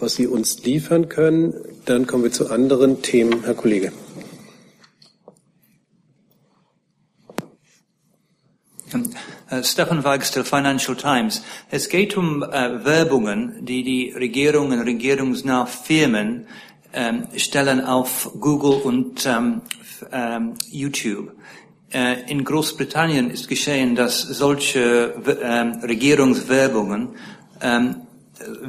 [0.00, 1.54] was Sie uns liefern können.
[1.84, 3.44] Dann kommen wir zu anderen Themen.
[3.44, 3.92] Herr Kollege.
[9.50, 11.42] Uh, Stefan Wagster, Financial Times.
[11.70, 16.46] Es geht um uh, Werbungen, die die Regierungen, regierungsnahe Firmen
[16.92, 19.62] um, stellen auf Google und um,
[20.70, 21.32] YouTube.
[21.94, 25.14] Uh, in Großbritannien ist geschehen, dass solche
[25.82, 27.08] Regierungswerbungen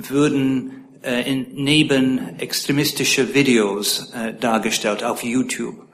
[0.09, 5.85] würden äh, in, neben extremistische Videos äh, dargestellt auf YouTube.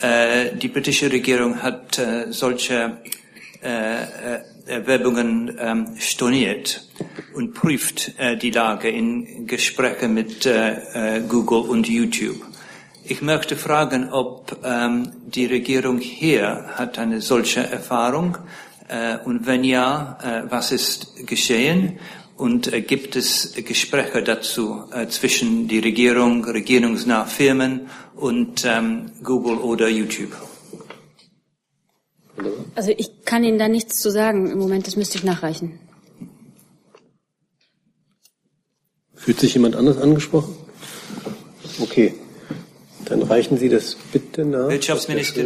[0.00, 2.98] Äh, die britische Regierung hat äh, solche
[3.62, 6.88] äh, äh, Werbungen ähm, storniert
[7.34, 12.40] und prüft äh, die Lage in Gesprächen mit äh, äh, Google und YouTube.
[13.04, 18.38] Ich möchte fragen, ob ähm, die Regierung hier hat eine solche Erfahrung
[18.88, 21.98] äh, und wenn ja, äh, was ist geschehen
[22.36, 29.58] und äh, gibt es Gespräche dazu äh, zwischen die Regierung, regierungsnahe Firmen und ähm, Google
[29.58, 30.32] oder YouTube?
[32.74, 35.78] Also ich kann Ihnen da nichts zu sagen im Moment, das müsste ich nachreichen.
[39.14, 40.56] Fühlt sich jemand anders angesprochen?
[41.80, 42.14] Okay,
[43.04, 44.68] dann reichen Sie das bitte nach.
[44.68, 45.44] Wirtschaftsminister.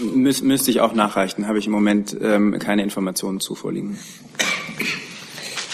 [0.00, 3.98] Müs müsste ich auch nachreichen, habe ich im Moment ähm, keine Informationen zu vorliegen.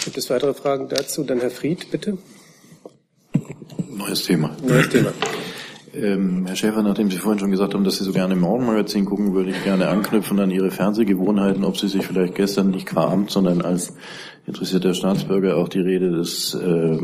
[0.03, 1.23] Gibt es weitere Fragen dazu?
[1.23, 2.17] Dann Herr Fried, bitte.
[3.89, 4.55] Neues Thema.
[4.65, 5.11] Neues Thema.
[5.93, 9.05] Ähm, Herr Schäfer, nachdem Sie vorhin schon gesagt haben, dass Sie so gerne im Morgenmagazin
[9.05, 13.11] gucken, würde ich gerne anknüpfen an Ihre Fernsehgewohnheiten, ob Sie sich vielleicht gestern nicht qua
[13.11, 13.93] Amt, sondern als
[14.45, 16.97] interessierter Staatsbürger auch die Rede des äh,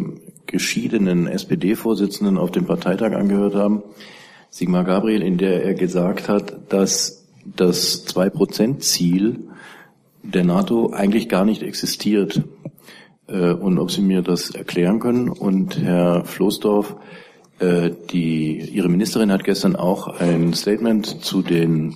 [0.45, 3.83] geschiedenen SPD-Vorsitzenden auf dem Parteitag angehört haben,
[4.49, 9.39] Sigmar Gabriel, in der er gesagt hat, dass das Zwei-Prozent-Ziel
[10.23, 12.41] der NATO eigentlich gar nicht existiert.
[13.28, 15.30] Äh, und ob Sie mir das erklären können.
[15.30, 16.95] Und Herr Floßdorf,
[17.59, 21.95] äh, die, Ihre Ministerin hat gestern auch ein Statement zu den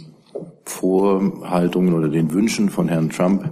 [0.66, 3.52] Vorhaltungen oder den Wünschen von Herrn Trump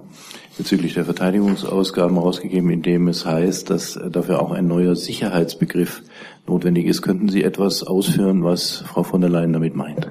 [0.57, 6.01] bezüglich der Verteidigungsausgaben rausgegeben, in dem es heißt, dass dafür auch ein neuer Sicherheitsbegriff
[6.47, 7.01] notwendig ist.
[7.01, 10.09] Könnten Sie etwas ausführen, was Frau von der Leyen damit meint?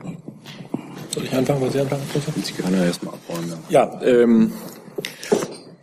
[1.10, 2.02] Soll ich anfangen, was Sie anfangen?
[2.42, 3.52] Sie können ja erstmal abräumen.
[3.70, 4.52] Ja, ähm,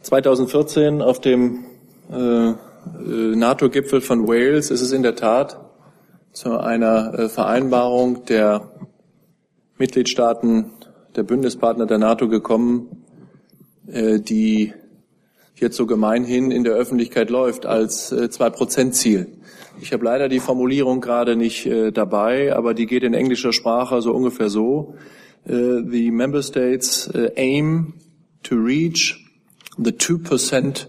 [0.03, 1.65] 2014 auf dem
[2.13, 5.59] äh, äh, NATO-Gipfel von Wales ist es in der Tat
[6.31, 8.71] zu einer äh, Vereinbarung der
[9.77, 10.71] Mitgliedstaaten,
[11.15, 13.05] der Bündnispartner der NATO gekommen,
[13.85, 14.73] die
[15.55, 19.27] jetzt so gemeinhin in der Öffentlichkeit läuft als Zwei-Prozent-Ziel.
[19.81, 24.13] Ich habe leider die Formulierung gerade nicht dabei, aber die geht in englischer Sprache so
[24.13, 24.95] ungefähr so.
[25.45, 27.95] The member states aim
[28.43, 29.19] to reach
[29.77, 30.87] the 2%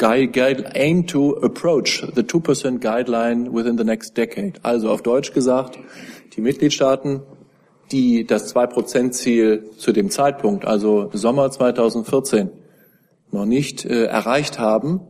[0.00, 4.60] aim to approach the 2% guideline within the next decade.
[4.62, 5.78] Also auf Deutsch gesagt,
[6.36, 7.22] die Mitgliedstaaten,
[7.90, 12.50] die das 2%-Ziel zu dem Zeitpunkt, also Sommer 2014,
[13.30, 15.00] noch nicht äh, erreicht haben,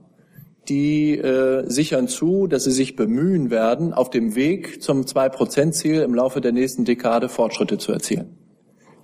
[0.69, 6.15] die äh, sichern zu, dass sie sich bemühen werden, auf dem Weg zum 2%-Ziel im
[6.15, 8.37] Laufe der nächsten Dekade Fortschritte zu erzielen.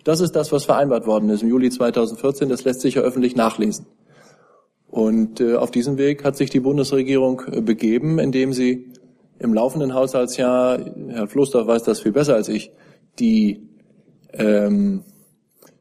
[0.05, 2.51] Das ist das, was vereinbart worden ist im Juli 2014.
[2.51, 3.87] Das lässt sich ja öffentlich nachlesen.
[4.95, 8.93] Und äh, auf diesem Weg hat sich die Bundesregierung äh, begeben, indem sie
[9.41, 10.79] im laufenden Haushaltsjahr,
[11.09, 12.71] Herr Floßdorf weiß das viel besser als ich,
[13.19, 13.67] die
[14.35, 15.03] ähm,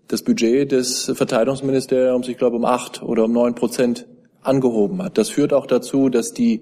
[0.08, 4.08] das Budget des Verteidigungsministeriums, ich glaube, um acht oder um neun Prozent
[4.42, 5.20] angehoben hat.
[5.20, 6.62] Das führt auch dazu, dass die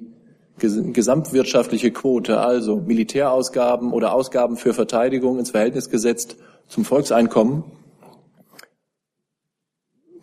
[0.58, 6.36] gesamtwirtschaftliche Quote, also Militärausgaben oder Ausgaben für Verteidigung ins Verhältnis gesetzt
[6.68, 7.64] zum Volkseinkommen,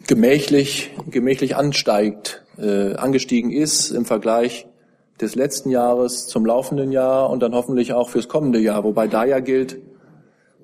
[0.09, 4.67] gemächlich, gemächlich ansteigt, äh, angestiegen ist im Vergleich
[5.21, 9.25] des letzten Jahres zum laufenden Jahr und dann hoffentlich auch fürs kommende Jahr, wobei da
[9.25, 9.79] ja gilt,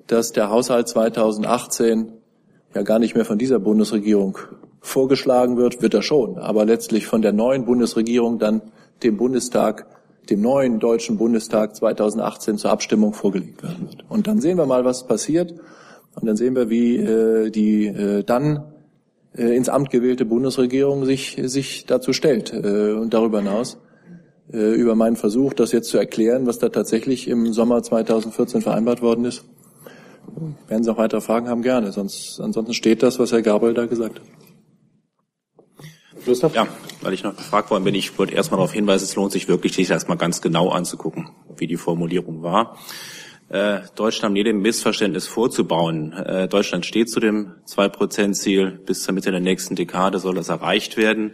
[0.07, 2.11] dass der Haushalt 2018
[2.73, 4.37] ja gar nicht mehr von dieser Bundesregierung
[4.81, 8.61] vorgeschlagen wird, wird er schon, aber letztlich von der neuen Bundesregierung dann
[9.03, 9.85] dem Bundestag,
[10.29, 14.05] dem neuen Deutschen Bundestag 2018 zur Abstimmung vorgelegt werden wird.
[14.09, 15.53] Und dann sehen wir mal, was passiert.
[16.15, 18.74] Und dann sehen wir, wie äh, die äh, dann
[19.41, 22.53] ins Amt gewählte Bundesregierung sich, sich dazu stellt.
[22.53, 23.77] Äh, und darüber hinaus
[24.51, 29.01] äh, über meinen Versuch, das jetzt zu erklären, was da tatsächlich im Sommer 2014 vereinbart
[29.01, 29.43] worden ist.
[30.67, 31.91] Werden Sie auch weitere Fragen haben, gerne.
[31.91, 34.25] Sonst, ansonsten steht das, was Herr Gabriel da gesagt hat.
[36.55, 36.67] Ja,
[37.01, 39.73] weil ich noch gefragt worden bin, ich wollte erstmal darauf hinweisen, es lohnt sich wirklich,
[39.73, 42.77] sich das mal ganz genau anzugucken, wie die Formulierung war.
[43.47, 46.13] Äh, Deutschland jedem Missverständnis vorzubauen.
[46.13, 48.71] Äh, Deutschland steht zu dem 2-Prozent-Ziel.
[48.71, 51.33] Bis zur Mitte der nächsten Dekade soll das erreicht werden.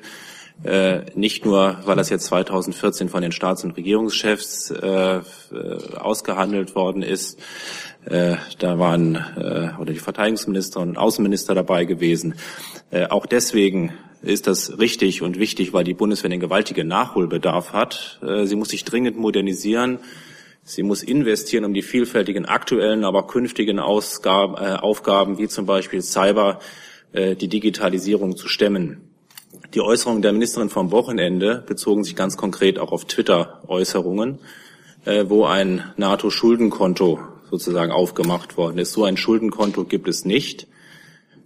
[0.63, 7.39] Äh, nicht nur, weil das jetzt 2014 von den Staats- und Regierungschefs ausgehandelt worden ist.
[8.03, 9.23] Da waren
[9.79, 12.33] oder die Verteidigungsminister und Außenminister dabei gewesen.
[13.09, 13.93] Auch deswegen
[14.23, 18.19] ist das richtig und wichtig, weil die Bundeswehr einen gewaltigen Nachholbedarf hat.
[18.43, 19.99] Sie muss sich dringend modernisieren.
[20.63, 26.01] Sie muss investieren, um die vielfältigen aktuellen, aber künftigen Ausgaben, äh, Aufgaben wie zum Beispiel
[26.01, 26.59] Cyber,
[27.13, 29.09] äh, die Digitalisierung zu stemmen.
[29.73, 34.39] Die Äußerungen der Ministerin vom Wochenende bezogen sich ganz konkret auch auf Twitter-Äußerungen,
[35.05, 38.93] äh, wo ein NATO-Schuldenkonto sozusagen aufgemacht worden ist.
[38.93, 40.67] So ein Schuldenkonto gibt es nicht.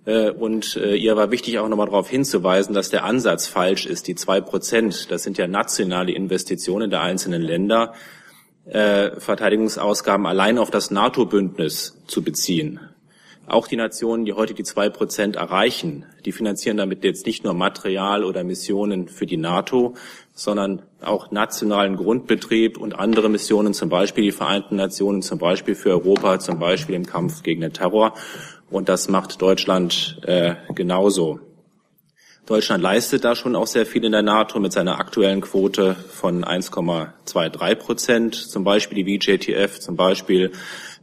[0.05, 4.07] Äh, und äh, ihr war wichtig auch nochmal darauf hinzuweisen, dass der Ansatz falsch ist.
[4.07, 7.93] Die zwei Prozent, das sind ja nationale Investitionen der einzelnen Länder,
[8.65, 12.79] äh, Verteidigungsausgaben allein auf das NATO-Bündnis zu beziehen.
[13.47, 17.53] Auch die Nationen, die heute die zwei Prozent erreichen, die finanzieren damit jetzt nicht nur
[17.53, 19.93] Material oder Missionen für die NATO,
[20.33, 25.91] sondern auch nationalen Grundbetrieb und andere Missionen, zum Beispiel die Vereinten Nationen, zum Beispiel für
[25.91, 28.15] Europa, zum Beispiel im Kampf gegen den Terror.
[28.71, 31.39] Und das macht Deutschland äh, genauso.
[32.45, 36.45] Deutschland leistet da schon auch sehr viel in der NATO mit seiner aktuellen Quote von
[36.45, 40.51] 1,23 Prozent, zum Beispiel die VJTF, zum Beispiel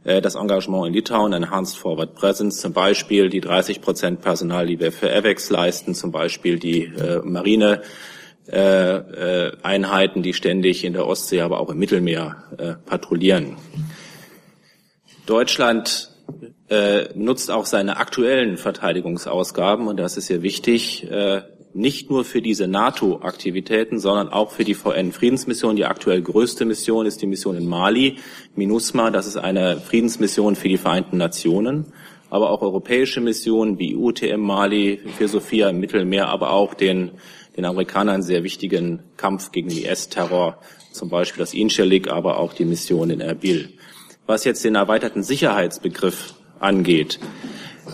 [0.05, 4.79] äh, das Engagement in Litauen, Enhanced Forward Presence, zum Beispiel die 30 Prozent Personal, die
[4.79, 7.81] wir für AVEX leisten, zum Beispiel die äh, Marine.
[8.45, 13.55] Äh, äh, Einheiten, die ständig in der Ostsee, aber auch im Mittelmeer äh, patrouillieren.
[15.25, 16.11] Deutschland
[16.73, 21.43] äh, nutzt auch seine aktuellen Verteidigungsausgaben, und das ist sehr wichtig, äh,
[21.75, 25.75] nicht nur für diese NATO-Aktivitäten, sondern auch für die VN-Friedensmission.
[25.75, 28.17] Die aktuell größte Mission ist die Mission in Mali,
[28.55, 29.11] MINUSMA.
[29.11, 31.93] Das ist eine Friedensmission für die Vereinten Nationen,
[32.31, 37.11] aber auch europäische Missionen wie UTM Mali, für Sophia im Mittelmeer, aber auch den,
[37.55, 40.57] den Amerikanern sehr wichtigen Kampf gegen IS-Terror,
[40.91, 43.73] zum Beispiel das Inchelik, aber auch die Mission in Erbil.
[44.25, 47.19] Was jetzt den erweiterten Sicherheitsbegriff angeht,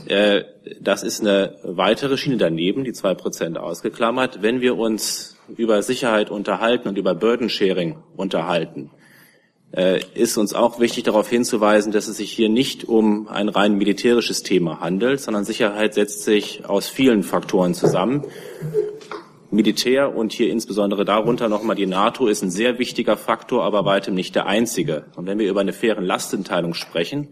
[0.07, 0.43] äh,
[0.81, 4.41] das ist eine weitere Schiene daneben, die zwei Prozent ausgeklammert.
[4.41, 8.91] Wenn wir uns über Sicherheit unterhalten und über Burden Sharing unterhalten,
[9.71, 13.75] äh, ist uns auch wichtig darauf hinzuweisen, dass es sich hier nicht um ein rein
[13.75, 18.25] militärisches Thema handelt, sondern Sicherheit setzt sich aus vielen Faktoren zusammen.
[19.51, 24.13] Militär und hier insbesondere darunter nochmal die NATO ist ein sehr wichtiger Faktor, aber weitem
[24.13, 25.05] nicht der einzige.
[25.15, 27.29] Und wenn wir über eine faire Lastenteilung sprechen,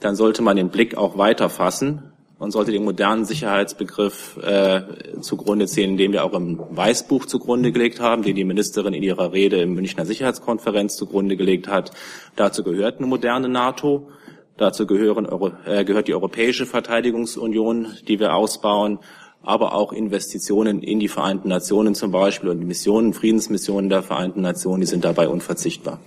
[0.00, 4.82] dann sollte man den Blick auch weiter fassen und sollte den modernen Sicherheitsbegriff äh,
[5.20, 9.32] zugrunde ziehen, den wir auch im Weißbuch zugrunde gelegt haben, den die Ministerin in ihrer
[9.32, 11.90] Rede im Münchner Sicherheitskonferenz zugrunde gelegt hat.
[12.36, 14.08] Dazu gehört eine moderne NATO.
[14.56, 15.26] Dazu gehören,
[15.66, 18.98] äh, gehört die Europäische Verteidigungsunion, die wir ausbauen,
[19.42, 24.42] aber auch Investitionen in die Vereinten Nationen zum Beispiel und die Missionen, Friedensmissionen der Vereinten
[24.42, 26.00] Nationen, die sind dabei unverzichtbar.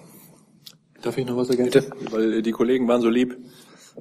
[1.01, 1.85] Darf ich noch was ergänzen?
[2.11, 3.37] Weil die Kollegen waren so lieb.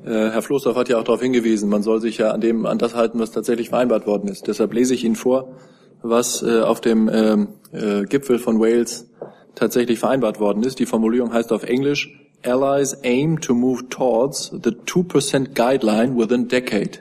[0.05, 2.79] Äh, Herr Floßdorf hat ja auch darauf hingewiesen, man soll sich ja an dem, an
[2.79, 4.47] das halten, was tatsächlich vereinbart worden ist.
[4.47, 5.57] Deshalb lese ich Ihnen vor,
[6.03, 9.11] was äh, auf dem ähm, äh, Gipfel von Wales
[9.55, 10.79] tatsächlich vereinbart worden ist.
[10.79, 17.01] Die Formulierung heißt auf Englisch, Allies aim to move towards the 2% guideline within decade.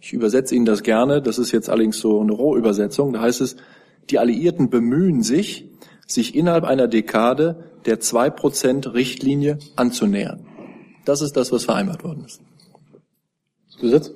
[0.00, 3.12] Ich übersetze Ihnen das gerne, das ist jetzt allerdings so eine Rohübersetzung.
[3.12, 3.56] Da heißt es,
[4.08, 5.68] die Alliierten bemühen sich,
[6.06, 10.46] sich innerhalb einer Dekade der 2% Richtlinie anzunähern.
[11.10, 12.40] Das ist das, was vereinbart worden ist.
[13.80, 14.12] Zusatz?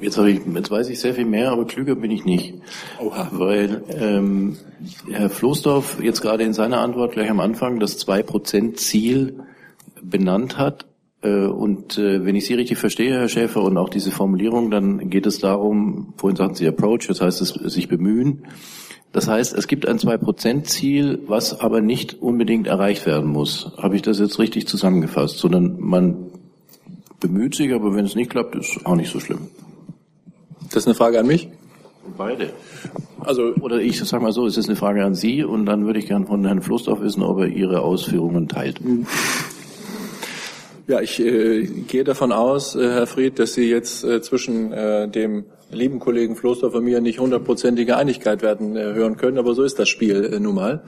[0.00, 2.54] Jetzt, habe ich, jetzt weiß ich sehr viel mehr, aber klüger bin ich nicht.
[3.00, 3.28] Oha.
[3.32, 4.56] Weil ähm,
[5.10, 9.40] Herr Floßdorf jetzt gerade in seiner Antwort gleich am Anfang das 2%-Ziel
[10.00, 10.86] benannt hat.
[11.20, 15.10] Äh, und äh, wenn ich Sie richtig verstehe, Herr Schäfer, und auch diese Formulierung, dann
[15.10, 18.46] geht es darum, vorhin sagten Sie Approach, das heißt es sich bemühen.
[19.12, 23.72] Das heißt, es gibt ein Zwei-Prozent-Ziel, was aber nicht unbedingt erreicht werden muss.
[23.76, 25.38] Habe ich das jetzt richtig zusammengefasst?
[25.38, 26.30] Sondern man
[27.18, 29.48] bemüht sich, aber wenn es nicht klappt, ist auch nicht so schlimm.
[30.64, 31.48] Das ist eine Frage an mich?
[32.16, 32.50] Beide.
[33.20, 35.98] Also, oder ich sage mal so, es ist eine Frage an Sie und dann würde
[35.98, 38.80] ich gern von Herrn Floßdorf wissen, ob er Ihre Ausführungen teilt.
[40.90, 45.08] Ja, ich äh, gehe davon aus, äh, Herr Fried, dass Sie jetzt äh, zwischen äh,
[45.08, 49.62] dem lieben Kollegen Floßdorf und mir nicht hundertprozentige Einigkeit werden äh, hören können, aber so
[49.62, 50.82] ist das Spiel äh, nun mal.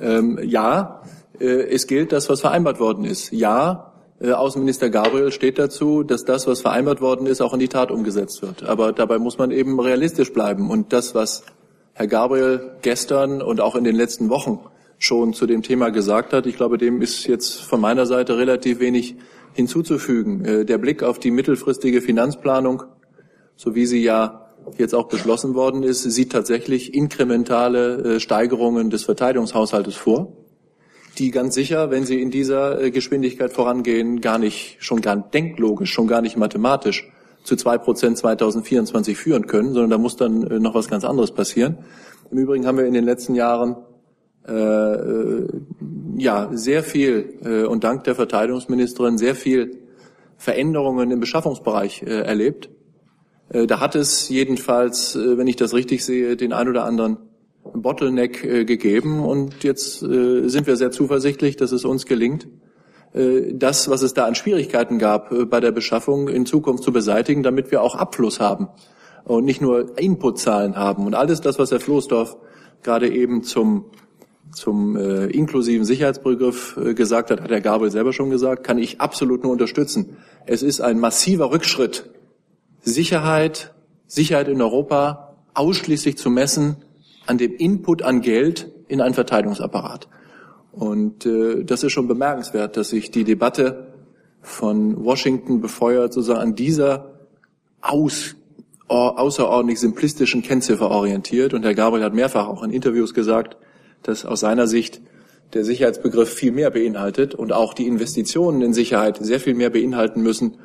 [0.00, 1.02] Ähm, ja,
[1.38, 3.32] äh, es gilt das, was vereinbart worden ist.
[3.32, 7.68] Ja, äh, Außenminister Gabriel steht dazu, dass das, was vereinbart worden ist, auch in die
[7.68, 8.62] Tat umgesetzt wird.
[8.62, 10.70] Aber dabei muss man eben realistisch bleiben.
[10.70, 11.44] Und das, was
[11.92, 14.60] Herr Gabriel gestern und auch in den letzten Wochen
[15.04, 18.80] schon zu dem Thema gesagt hat, ich glaube, dem ist jetzt von meiner Seite relativ
[18.80, 19.16] wenig
[19.52, 20.44] hinzuzufügen.
[20.44, 22.84] Äh, der Blick auf die mittelfristige Finanzplanung,
[23.56, 29.04] so wie sie ja jetzt auch beschlossen worden ist, sieht tatsächlich inkrementale äh, Steigerungen des
[29.04, 30.32] Verteidigungshaushaltes vor
[31.18, 35.32] die ganz sicher, wenn sie in dieser äh, Geschwindigkeit vorangehen, gar nicht, schon gar nicht
[35.32, 37.08] denklogisch, schon gar nicht mathematisch
[37.44, 41.78] zu zwei Prozent 2024 führen können, sondern da muss dann noch was ganz anderes passieren.
[42.32, 43.76] Im Übrigen haben wir in den letzten Jahren
[44.46, 45.48] äh, äh,
[46.16, 49.78] ja sehr viel äh, und dank der Verteidigungsministerin sehr viel
[50.36, 52.68] Veränderungen im Beschaffungsbereich äh, erlebt.
[53.48, 57.18] Äh, da hat es jedenfalls, äh, wenn ich das richtig sehe, den ein oder anderen
[57.62, 62.46] Bottleneck äh, gegeben und jetzt äh, sind wir sehr zuversichtlich, dass es uns gelingt,
[63.14, 66.92] äh, das, was es da an Schwierigkeiten gab äh, bei der Beschaffung, in Zukunft zu
[66.92, 68.68] beseitigen, damit wir auch Abfluss haben
[69.24, 71.06] und nicht nur Inputzahlen haben.
[71.06, 72.36] Und alles das, was Herr Floßdorf
[72.82, 73.86] gerade eben zum
[74.54, 79.00] zum äh, inklusiven Sicherheitsbegriff äh, gesagt hat, hat Herr Gabel selber schon gesagt, kann ich
[79.00, 80.16] absolut nur unterstützen.
[80.46, 82.10] Es ist ein massiver Rückschritt,
[82.80, 83.74] Sicherheit,
[84.06, 86.76] Sicherheit in Europa ausschließlich zu messen
[87.26, 90.08] an dem Input an Geld in einen Verteidigungsapparat.
[90.72, 93.94] Und äh, das ist schon bemerkenswert, dass sich die Debatte
[94.42, 97.12] von Washington befeuert, sozusagen an dieser
[97.80, 98.36] aus,
[98.88, 101.54] außerordentlich simplistischen Kennziffer orientiert.
[101.54, 103.56] Und Herr Gabriel hat mehrfach auch in Interviews gesagt,
[104.04, 105.00] dass aus seiner Sicht
[105.52, 110.22] der Sicherheitsbegriff viel mehr beinhaltet und auch die Investitionen in Sicherheit sehr viel mehr beinhalten
[110.22, 110.58] müssen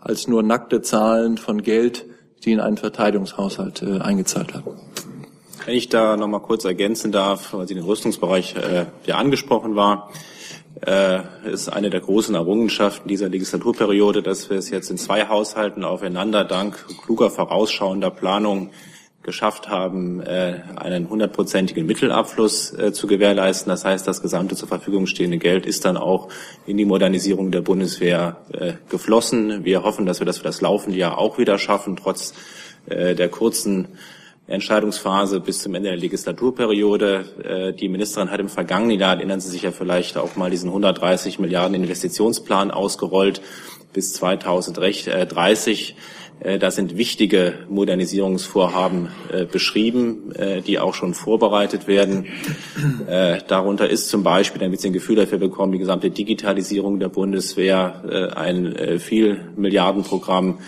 [0.00, 2.04] als nur nackte Zahlen von Geld,
[2.44, 4.74] die in einen Verteidigungshaushalt äh, eingezahlt werden.
[5.64, 9.76] Wenn ich da noch mal kurz ergänzen darf, weil Sie den Rüstungsbereich äh, ja angesprochen
[9.76, 10.10] war,
[10.84, 11.20] äh,
[11.50, 16.44] ist eine der großen Errungenschaften dieser Legislaturperiode, dass wir es jetzt in zwei Haushalten aufeinander
[16.44, 18.70] dank kluger vorausschauender Planung
[19.24, 23.70] geschafft haben, äh, einen hundertprozentigen Mittelabfluss äh, zu gewährleisten.
[23.70, 26.28] Das heißt, das gesamte zur Verfügung stehende Geld ist dann auch
[26.66, 29.64] in die Modernisierung der Bundeswehr äh, geflossen.
[29.64, 32.34] Wir hoffen, dass wir das für das laufende Jahr auch wieder schaffen, trotz
[32.86, 33.88] der kurzen
[34.46, 37.24] Entscheidungsphase bis zum Ende der Legislaturperiode.
[37.42, 40.68] Äh, die Ministerin hat im vergangenen Jahr, erinnern Sie sich ja vielleicht, auch mal diesen
[40.68, 43.40] 130 Milliarden Investitionsplan ausgerollt
[43.94, 45.96] bis 2030.
[46.40, 50.34] Äh, da sind wichtige Modernisierungsvorhaben äh, beschrieben,
[50.66, 52.26] die auch schon vorbereitet werden.
[53.48, 58.32] Darunter ist zum Beispiel, damit Sie ein Gefühl dafür bekommen, die gesamte Digitalisierung der Bundeswehr,
[58.36, 60.58] ein Vielmilliardenprogramm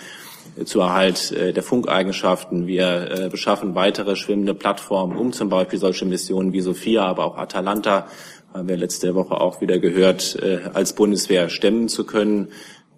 [0.65, 2.67] zu Erhalt äh, der Funkeigenschaften.
[2.67, 7.37] Wir äh, beschaffen weitere schwimmende Plattformen, um zum Beispiel solche Missionen wie Sophia, aber auch
[7.37, 8.07] Atalanta,
[8.55, 12.49] haben wir letzte Woche auch wieder gehört, äh, als Bundeswehr stemmen zu können.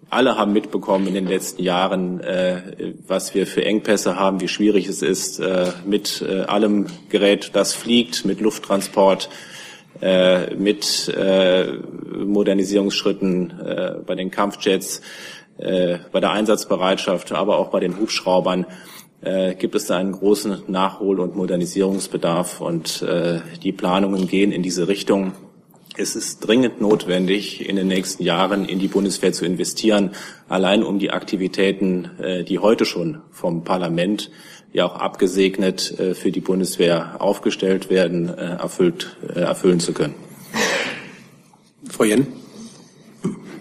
[0.09, 2.19] Alle haben mitbekommen in den letzten Jahren,
[3.05, 5.39] was wir für Engpässe haben, wie schwierig es ist,
[5.85, 9.29] mit allem Gerät, das fliegt, mit Lufttransport,
[10.57, 11.15] mit
[12.25, 15.03] Modernisierungsschritten bei den Kampfjets
[15.59, 18.65] äh, bei der Einsatzbereitschaft, aber auch bei den Hubschraubern
[19.21, 24.63] äh, gibt es da einen großen Nachhol- und Modernisierungsbedarf und äh, die Planungen gehen in
[24.63, 25.33] diese Richtung.
[25.97, 30.11] Es ist dringend notwendig, in den nächsten Jahren in die Bundeswehr zu investieren,
[30.47, 34.31] allein um die Aktivitäten, äh, die heute schon vom Parlament
[34.71, 40.15] ja auch abgesegnet äh, für die Bundeswehr aufgestellt werden, äh, erfüllt, erfüllen zu können.
[41.89, 42.27] Frau Jen.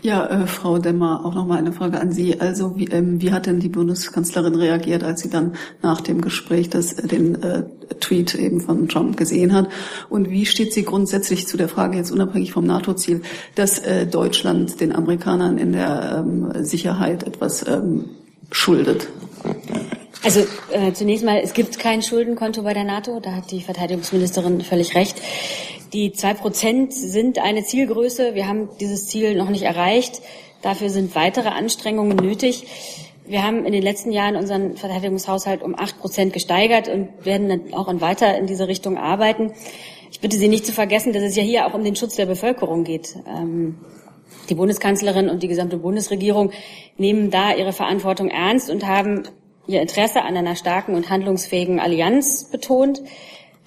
[0.08, 2.40] Ja, äh, Frau Demmer, auch nochmal eine Frage an Sie.
[2.40, 5.52] Also wie, ähm, wie hat denn die Bundeskanzlerin reagiert, als sie dann
[5.82, 7.64] nach dem Gespräch das, äh, den äh,
[8.00, 9.68] Tweet eben von Trump gesehen hat?
[10.08, 13.20] Und wie steht sie grundsätzlich zu der Frage, jetzt unabhängig vom NATO-Ziel,
[13.54, 18.06] dass äh, Deutschland den Amerikanern in der ähm, Sicherheit etwas ähm,
[18.50, 19.08] schuldet?
[20.24, 20.40] Also
[20.72, 24.94] äh, zunächst mal, es gibt kein Schuldenkonto bei der NATO, da hat die Verteidigungsministerin völlig
[24.94, 25.20] recht.
[25.92, 28.34] Die zwei Prozent sind eine Zielgröße.
[28.34, 30.20] Wir haben dieses Ziel noch nicht erreicht.
[30.62, 32.66] Dafür sind weitere Anstrengungen nötig.
[33.26, 37.74] Wir haben in den letzten Jahren unseren Verteidigungshaushalt um acht Prozent gesteigert und werden dann
[37.74, 39.52] auch weiter in diese Richtung arbeiten.
[40.10, 42.26] Ich bitte Sie nicht zu vergessen, dass es ja hier auch um den Schutz der
[42.26, 43.16] Bevölkerung geht.
[43.26, 43.78] Ähm,
[44.48, 46.52] Die Bundeskanzlerin und die gesamte Bundesregierung
[46.96, 49.24] nehmen da ihre Verantwortung ernst und haben
[49.66, 53.02] ihr Interesse an einer starken und handlungsfähigen Allianz betont.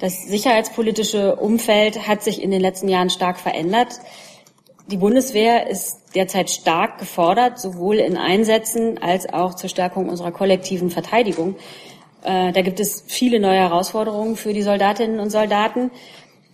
[0.02, 4.00] Das sicherheitspolitische Umfeld hat sich in den letzten Jahren stark verändert.
[4.88, 10.90] Die Bundeswehr ist derzeit stark gefordert, sowohl in Einsätzen als auch zur Stärkung unserer kollektiven
[10.90, 11.56] Verteidigung.
[12.24, 15.92] Äh, da gibt es viele neue Herausforderungen für die Soldatinnen und Soldaten.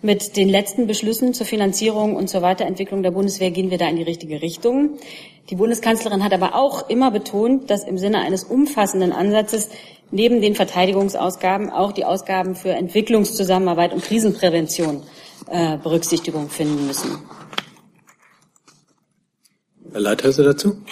[0.02, 3.96] Mit den letzten Beschlüssen zur Finanzierung und zur Weiterentwicklung der Bundeswehr gehen wir da in
[3.96, 4.98] die richtige Richtung.
[5.48, 9.70] Die Bundeskanzlerin hat aber auch immer betont, dass im Sinne eines umfassenden Ansatzes
[10.10, 15.02] neben den Verteidigungsausgaben auch die Ausgaben für Entwicklungszusammenarbeit und Krisenprävention
[15.48, 17.18] äh, Berücksichtigung finden müssen.
[19.92, 20.82] Herr Leithäuser dazu?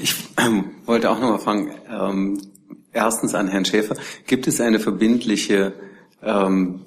[0.00, 2.40] Ich ähm, wollte auch noch mal fragen, ähm,
[2.92, 3.96] erstens an Herrn Schäfer,
[4.26, 5.72] gibt es eine verbindliche
[6.22, 6.80] ähm,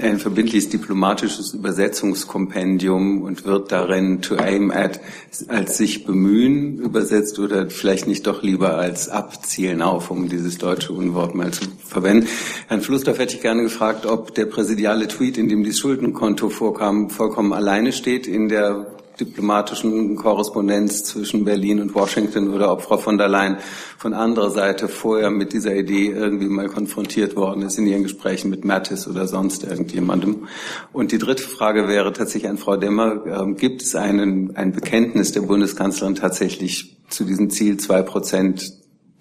[0.00, 5.00] ein verbindliches diplomatisches Übersetzungskompendium und wird darin to aim at
[5.48, 10.92] als sich bemühen übersetzt oder vielleicht nicht doch lieber als abzielen auf, um dieses deutsche
[10.92, 12.28] Unwort mal zu verwenden.
[12.68, 17.10] Herrn Flussdorf hätte ich gerne gefragt, ob der präsidiale Tweet, in dem dieses Schuldenkonto vorkam,
[17.10, 18.86] vollkommen alleine steht in der
[19.24, 23.58] diplomatischen Korrespondenz zwischen Berlin und Washington oder ob Frau von der Leyen
[23.96, 28.50] von anderer Seite vorher mit dieser Idee irgendwie mal konfrontiert worden ist in ihren Gesprächen
[28.50, 30.48] mit Mattis oder sonst irgendjemandem.
[30.92, 35.32] Und die dritte Frage wäre tatsächlich an Frau Demmer, äh, gibt es einen, ein Bekenntnis
[35.32, 38.72] der Bundeskanzlerin tatsächlich zu diesem Ziel zwei Prozent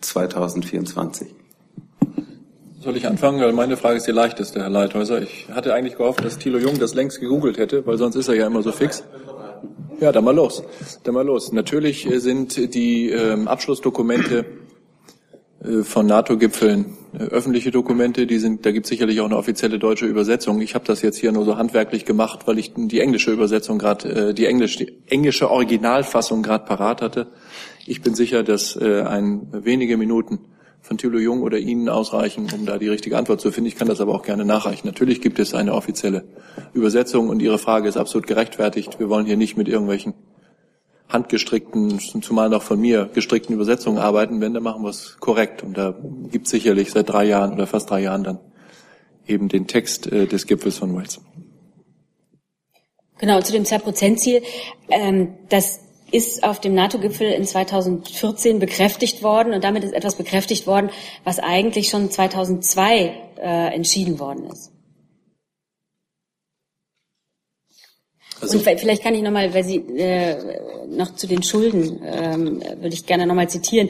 [0.02, 1.28] 2024?
[2.84, 3.40] Soll ich anfangen?
[3.40, 5.22] Weil meine Frage ist die leichteste, Herr Leithäuser.
[5.22, 8.34] Ich hatte eigentlich gehofft, dass Thilo Jung das längst gegoogelt hätte, weil sonst ist er
[8.34, 9.04] ja immer so fix.
[10.02, 10.64] Ja, dann mal los.
[11.04, 11.52] Dann mal los.
[11.52, 14.46] Natürlich äh, sind die ähm, Abschlussdokumente
[15.64, 18.26] äh, von NATO-Gipfeln äh, öffentliche Dokumente.
[18.26, 20.60] Die sind, da gibt es sicherlich auch eine offizielle deutsche Übersetzung.
[20.60, 24.30] Ich habe das jetzt hier nur so handwerklich gemacht, weil ich die englische Übersetzung gerade,
[24.30, 27.28] äh, die, Englisch, die englische Originalfassung gerade parat hatte.
[27.86, 30.40] Ich bin sicher, dass äh, ein wenige Minuten
[30.82, 33.68] von Thilo Jung oder Ihnen ausreichen, um da die richtige Antwort zu finden.
[33.68, 34.88] Ich kann das aber auch gerne nachreichen.
[34.88, 36.24] Natürlich gibt es eine offizielle
[36.74, 39.00] Übersetzung und Ihre Frage ist absolut gerechtfertigt.
[39.00, 40.14] Wir wollen hier nicht mit irgendwelchen
[41.08, 44.42] handgestrickten, zumal noch von mir gestrickten Übersetzungen arbeiten.
[44.42, 45.62] Wenn, dann machen wir es korrekt.
[45.64, 45.96] Und da
[46.32, 48.40] gibt es sicherlich seit drei Jahren oder fast drei Jahren dann
[49.28, 51.22] eben den Text äh, des Gipfels von Wales.
[53.20, 54.42] Genau, zu dem 2-Prozent-Ziel.
[54.90, 55.80] Ähm, das
[56.12, 60.90] ist auf dem NATO-Gipfel in 2014 bekräftigt worden und damit ist etwas bekräftigt worden,
[61.24, 64.72] was eigentlich schon 2002 äh, entschieden worden ist.
[68.42, 72.94] Also und vielleicht kann ich nochmal, weil Sie äh, noch zu den Schulden, ähm, würde
[72.94, 73.90] ich gerne nochmal zitieren.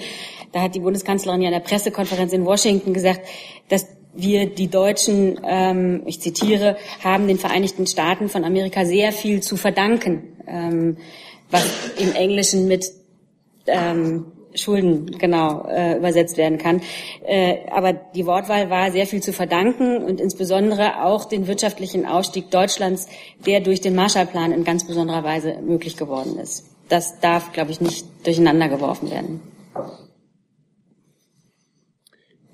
[0.52, 3.22] Da hat die Bundeskanzlerin ja in der Pressekonferenz in Washington gesagt,
[3.70, 9.42] dass wir die Deutschen, ähm, ich zitiere, haben den Vereinigten Staaten von Amerika sehr viel
[9.42, 10.38] zu verdanken.
[10.48, 10.98] Ähm,
[11.52, 11.64] was
[11.98, 12.86] im Englischen mit
[13.68, 16.82] ähm, Schulden genau äh, übersetzt werden kann.
[17.26, 22.52] Äh, aber die Wortwahl war sehr viel zu verdanken und insbesondere auch den wirtschaftlichen Ausstieg
[22.52, 23.08] Deutschlands,
[23.46, 26.66] der durch den Marshallplan in ganz besonderer Weise möglich geworden ist.
[26.90, 29.40] Das darf, glaube ich, nicht durcheinander geworfen werden.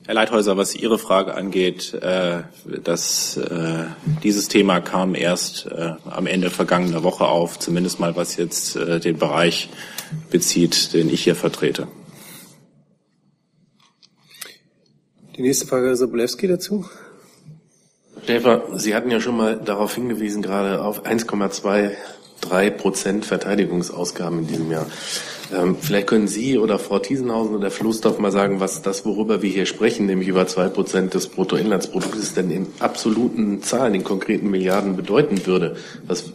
[0.07, 2.43] Herr Leithäuser, was Ihre Frage angeht, äh,
[2.81, 3.83] dass äh,
[4.23, 9.01] dieses Thema kam erst äh, am Ende vergangener Woche auf, zumindest mal was jetzt äh,
[9.01, 9.67] den Bereich
[10.31, 11.89] bezieht, den ich hier vertrete.
[15.35, 16.85] Die nächste Frage, Herr Sobolewski dazu.
[18.25, 21.05] Schäfer, Sie hatten ja schon mal darauf hingewiesen, gerade auf
[22.51, 24.85] 1,23 Prozent Verteidigungsausgaben in diesem Jahr.
[25.55, 29.49] Ähm, vielleicht können Sie oder Frau Thiesenhausen oder Floßdorf mal sagen, was das, worüber wir
[29.49, 34.95] hier sprechen, nämlich über zwei Prozent des Bruttoinlandsproduktes, denn in absoluten Zahlen, in konkreten Milliarden
[34.95, 35.77] bedeuten würde.
[36.05, 36.25] Was,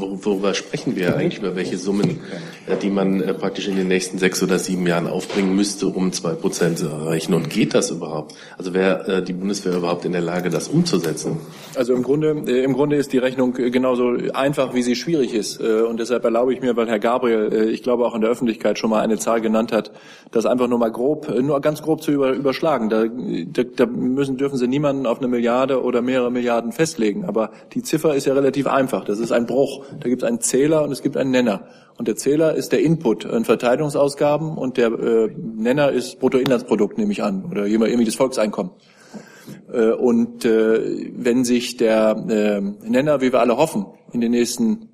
[0.00, 2.20] worüber sprechen wir eigentlich, über welche Summen,
[2.66, 6.12] äh, die man äh, praktisch in den nächsten sechs oder sieben Jahren aufbringen müsste, um
[6.12, 7.34] zwei Prozent zu erreichen?
[7.34, 8.34] Und geht das überhaupt?
[8.58, 11.38] Also wäre äh, die Bundeswehr überhaupt in der Lage, das umzusetzen?
[11.74, 15.60] Also im Grunde, im Grunde ist die Rechnung genauso einfach, wie sie schwierig ist.
[15.60, 18.90] Und deshalb erlaube ich mir, weil Herr Gabriel, ich glaube auch in der Öffentlichkeit schon
[18.90, 19.92] mal eine Zahl genannt hat,
[20.30, 22.88] das einfach nur mal grob, nur ganz grob zu über, überschlagen.
[22.88, 23.04] Da,
[23.62, 27.24] da müssen, dürfen Sie niemanden auf eine Milliarde oder mehrere Milliarden festlegen.
[27.24, 29.04] Aber die Ziffer ist ja relativ einfach.
[29.04, 29.84] Das ist ein Bruch.
[29.98, 31.64] Da gibt es einen Zähler und es gibt einen Nenner.
[31.98, 37.12] Und der Zähler ist der Input in Verteidigungsausgaben und der äh, Nenner ist Bruttoinlandsprodukt, nehme
[37.12, 38.72] ich an, oder irgendwie das Volkseinkommen.
[39.72, 44.88] Äh, und äh, wenn sich der äh, Nenner, wie wir alle hoffen, in den nächsten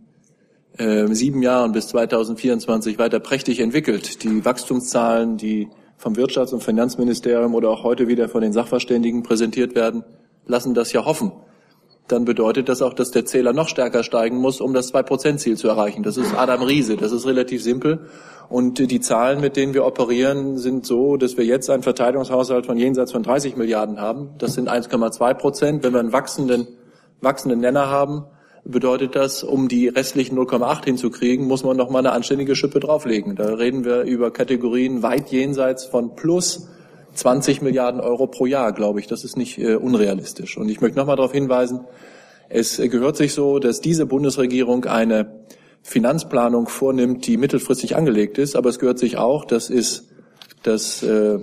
[0.78, 5.68] äh, sieben Jahren bis 2024 weiter prächtig entwickelt, die Wachstumszahlen, die
[5.99, 10.05] vom Wirtschafts- und Finanzministerium oder auch heute wieder von den Sachverständigen präsentiert werden,
[10.47, 11.32] lassen das ja hoffen
[12.09, 15.68] dann bedeutet das auch, dass der Zähler noch stärker steigen muss, um das 2%-Ziel zu
[15.68, 16.02] erreichen.
[16.02, 18.07] Das ist Adam Riese, das ist relativ simpel.
[18.48, 22.78] Und die Zahlen, mit denen wir operieren, sind so, dass wir jetzt einen Verteidigungshaushalt von
[22.78, 24.30] jenseits von 30 Milliarden haben.
[24.38, 25.82] Das sind 1,2 Prozent.
[25.82, 26.68] Wenn wir einen wachsenden,
[27.20, 28.24] wachsenden Nenner haben,
[28.64, 33.34] bedeutet das, um die restlichen 0,8 hinzukriegen, muss man noch mal eine anständige Schippe drauflegen.
[33.34, 36.68] Da reden wir über Kategorien weit jenseits von plus
[37.16, 39.06] 20 Milliarden Euro pro Jahr, glaube ich.
[39.06, 40.56] Das ist nicht äh, unrealistisch.
[40.56, 41.80] Und ich möchte noch mal darauf hinweisen,
[42.48, 45.46] es gehört sich so, dass diese Bundesregierung eine
[45.82, 48.54] Finanzplanung vornimmt, die mittelfristig angelegt ist.
[48.54, 50.08] Aber es gehört sich auch, das ist
[50.62, 51.38] das äh,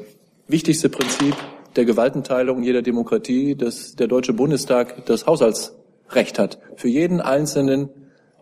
[0.48, 1.36] wichtigste Prinzip
[1.76, 6.60] der Gewaltenteilung jeder Demokratie, dass der Deutsche Bundestag das Haushaltsrecht hat.
[6.76, 7.90] Für jeden einzelnen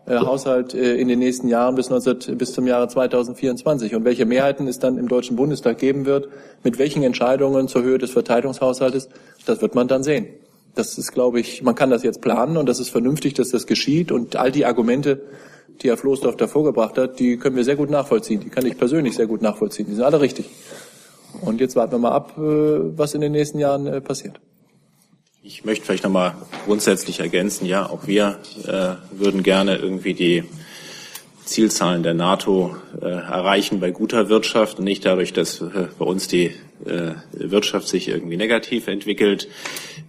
[0.06, 4.26] äh, Haushalt äh, in den nächsten Jahren bis, 19, bis zum Jahre 2024 und welche
[4.26, 6.28] Mehrheiten es dann im Deutschen Bundestag geben wird,
[6.64, 9.08] mit welchen Entscheidungen zur Höhe des Verteidigungshaushaltes,
[9.46, 10.26] das wird man dann sehen.
[10.74, 13.66] Das ist, glaube ich, man kann das jetzt planen und das ist vernünftig, dass das
[13.66, 15.22] geschieht und all die Argumente,
[15.82, 18.40] die Herr Floßdorf da vorgebracht hat, die können wir sehr gut nachvollziehen.
[18.40, 19.86] Die kann ich persönlich sehr gut nachvollziehen.
[19.86, 20.48] Die sind alle richtig.
[21.40, 24.40] Und jetzt warten wir mal ab, äh, was in den nächsten Jahren äh, passiert.
[25.44, 26.36] Ich möchte vielleicht nochmal
[26.66, 30.44] grundsätzlich ergänzen, ja, auch wir äh, würden gerne irgendwie die
[31.44, 36.28] Zielzahlen der NATO äh, erreichen bei guter Wirtschaft und nicht dadurch, dass äh, bei uns
[36.28, 36.52] die
[36.84, 39.48] äh, Wirtschaft sich irgendwie negativ entwickelt.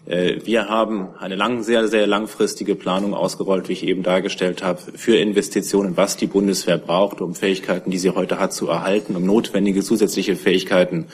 [0.06, 4.80] Äh, wir haben eine lang, sehr, sehr langfristige Planung ausgerollt, wie ich eben dargestellt habe,
[4.96, 9.26] für Investitionen, was die Bundeswehr braucht, um Fähigkeiten, die sie heute hat, zu erhalten, um
[9.26, 11.08] notwendige zusätzliche Fähigkeiten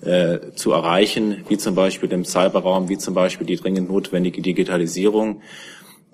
[0.00, 5.42] äh, zu erreichen, wie zum Beispiel im Cyberraum, wie zum Beispiel die dringend notwendige Digitalisierung.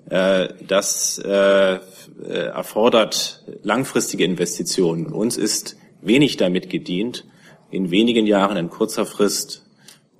[0.09, 1.79] Äh, das äh,
[2.27, 5.07] erfordert langfristige Investitionen.
[5.07, 7.25] Uns ist wenig damit gedient,
[7.71, 9.65] in wenigen Jahren in kurzer Frist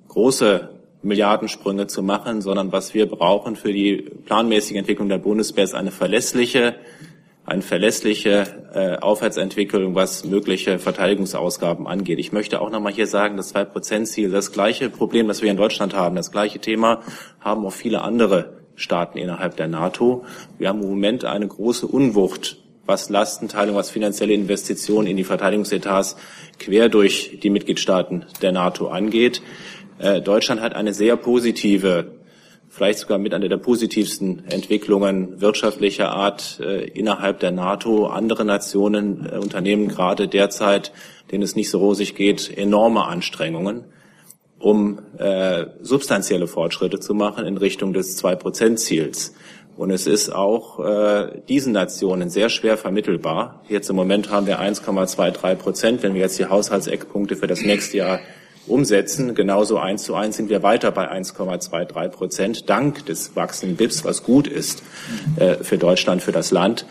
[0.08, 0.70] große
[1.02, 3.96] Milliardensprünge zu machen, sondern was wir brauchen für die
[4.26, 6.74] planmäßige Entwicklung der Bundeswehr ist eine verlässliche,
[7.46, 8.44] eine verlässliche
[8.74, 12.18] äh, Aufwärtsentwicklung, was mögliche Verteidigungsausgaben angeht.
[12.18, 15.94] Ich möchte auch nochmal hier sagen, das Zwei-Prozent-Ziel, das gleiche Problem, das wir in Deutschland
[15.94, 17.02] haben, das gleiche Thema
[17.40, 20.24] haben auch viele andere Staaten innerhalb der NATO.
[20.58, 26.16] Wir haben im Moment eine große Unwucht, was Lastenteilung, was finanzielle Investitionen in die Verteidigungsetats
[26.58, 29.40] quer durch die Mitgliedstaaten der NATO angeht.
[29.98, 32.15] Äh, Deutschland hat eine sehr positive,
[32.76, 38.06] vielleicht sogar mit einer der positivsten Entwicklungen wirtschaftlicher Art äh, innerhalb der NATO.
[38.06, 40.92] Andere Nationen äh, unternehmen gerade derzeit,
[41.32, 43.84] denen es nicht so rosig geht, enorme Anstrengungen
[44.58, 49.34] um äh, substanzielle Fortschritte zu machen in Richtung des Zwei-Prozent-Ziels.
[49.76, 53.62] Und es ist auch äh, diesen Nationen sehr schwer vermittelbar.
[53.68, 56.02] Jetzt im Moment haben wir 1,23 Prozent.
[56.02, 58.20] Wenn wir jetzt die Haushaltseckpunkte für das nächste Jahr
[58.66, 64.04] umsetzen, genauso eins zu eins sind wir weiter bei 1,23 Prozent, dank des wachsenden BIPs,
[64.04, 64.82] was gut ist
[65.36, 66.86] äh, für Deutschland, für das Land.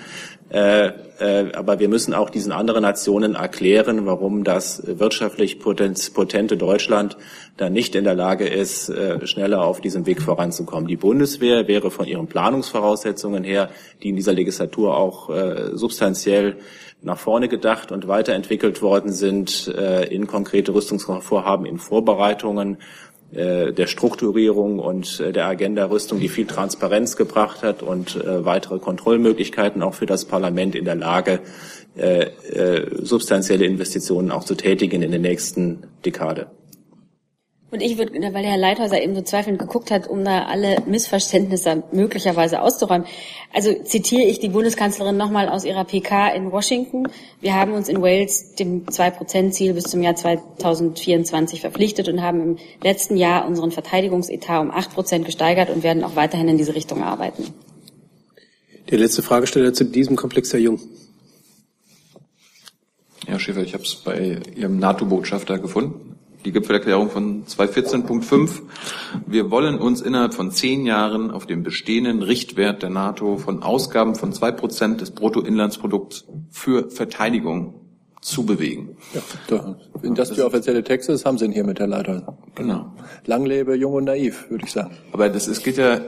[0.49, 7.17] Äh, äh, aber wir müssen auch diesen anderen Nationen erklären, warum das wirtschaftlich potente Deutschland
[7.57, 10.88] dann nicht in der Lage ist, äh, schneller auf diesem Weg voranzukommen.
[10.88, 13.69] Die Bundeswehr wäre von ihren Planungsvoraussetzungen her,
[14.03, 15.30] die in dieser Legislatur auch
[15.73, 16.57] substanziell
[17.06, 22.78] nach vorne gedacht und weiterentwickelt worden sind in konkrete Rüstungsvorhaben, in Vorbereitungen
[23.36, 28.45] äh, der Strukturierung und äh, der Agenda Rüstung, die viel Transparenz gebracht hat und äh,
[28.45, 31.41] weitere Kontrollmöglichkeiten auch für das Parlament in der Lage,
[33.03, 36.47] substanzielle Investitionen auch zu tätigen in der nächsten Dekade.
[37.76, 40.78] Und ich würde, weil der Herr Leithäuser eben so zweifelnd geguckt hat, um da alle
[40.86, 43.05] Missverständnisse möglicherweise auszuräumen.
[43.53, 47.05] Also zitiere ich die Bundeskanzlerin nochmal aus ihrer PK in Washington.
[47.41, 52.57] Wir haben uns in Wales dem 2-Prozent-Ziel bis zum Jahr 2024 verpflichtet und haben im
[52.82, 57.03] letzten Jahr unseren Verteidigungsetat um 8 Prozent gesteigert und werden auch weiterhin in diese Richtung
[57.03, 57.43] arbeiten.
[58.89, 60.80] Der letzte Fragesteller zu diesem Komplex, Herr Jung.
[63.26, 66.05] Herr Schäfer, ich habe es bei Ihrem NATO-Botschafter gefunden
[66.45, 68.61] die Gipfelerklärung von 214.5.
[69.25, 74.15] Wir wollen uns innerhalb von zehn Jahren auf dem bestehenden Richtwert der NATO von Ausgaben
[74.15, 77.81] von zwei Prozent des Bruttoinlandsprodukts für Verteidigung
[78.21, 78.97] zu bewegen.
[79.13, 82.37] Ja, da, wenn das die offizielle Text ist, haben Sie ihn hier mit, Herr Leiter.
[82.55, 82.91] Genau.
[83.25, 84.95] Lang lebe jung und naiv, würde ich sagen.
[85.11, 86.01] Aber das, es geht ja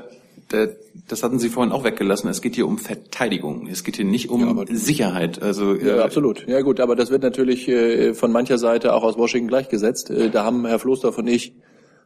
[0.50, 2.30] das hatten Sie vorhin auch weggelassen.
[2.30, 3.68] Es geht hier um Verteidigung.
[3.68, 5.42] Es geht hier nicht um ja, Sicherheit.
[5.42, 6.48] Also ja, äh, absolut.
[6.48, 10.10] Ja gut, aber das wird natürlich äh, von mancher Seite auch aus Washington gleichgesetzt.
[10.10, 11.54] Äh, da haben Herr Floßdorf und ich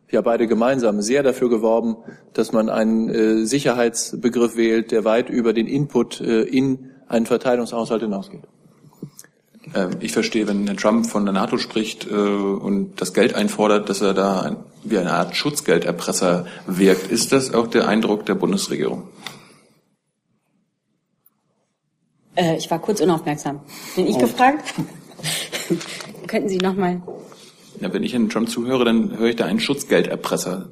[0.10, 1.96] ja beide gemeinsam sehr dafür geworben,
[2.34, 8.42] dass man einen Sicherheitsbegriff wählt, der weit über den Input in einen Verteidigungshaushalt hinausgeht.
[9.74, 13.90] Ähm, Ich verstehe, wenn Herr Trump von der NATO spricht äh, und das Geld einfordert,
[13.90, 17.12] dass er da wie eine Art Schutzgelderpresser wirkt.
[17.12, 19.08] Ist das auch der Eindruck der Bundesregierung?
[22.36, 23.60] Äh, ich war kurz unaufmerksam.
[23.96, 24.20] Bin ich Oh.
[24.20, 24.74] gefragt?
[26.28, 27.02] Könnten Sie nochmal?
[27.80, 30.70] Ja, wenn ich Herrn Trump zuhöre, dann höre ich da einen Schutzgelderpresser,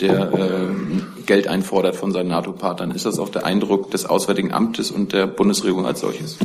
[0.00, 2.92] der äh, Geld einfordert von seinen NATO-Partnern.
[2.92, 6.38] Ist das auch der Eindruck des Auswärtigen Amtes und der Bundesregierung als solches?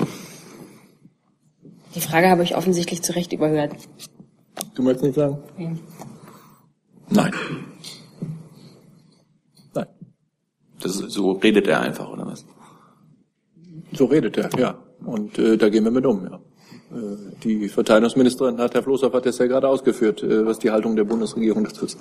[1.98, 3.74] Die Frage habe ich offensichtlich zu Recht überhört.
[4.76, 5.39] Du möchtest nicht sagen?
[5.58, 5.72] Ja.
[7.10, 7.32] Nein.
[10.80, 12.45] Das, ist- so redet er einfach, oder was?
[13.93, 14.78] So redet er, ja.
[15.04, 16.36] Und äh, da gehen wir mit um, ja.
[16.95, 20.95] Äh, Die Verteidigungsministerin hat, Herr Floßhoff hat das ja gerade ausgeführt, äh, was die Haltung
[20.95, 21.98] der Bundesregierung dazu ist.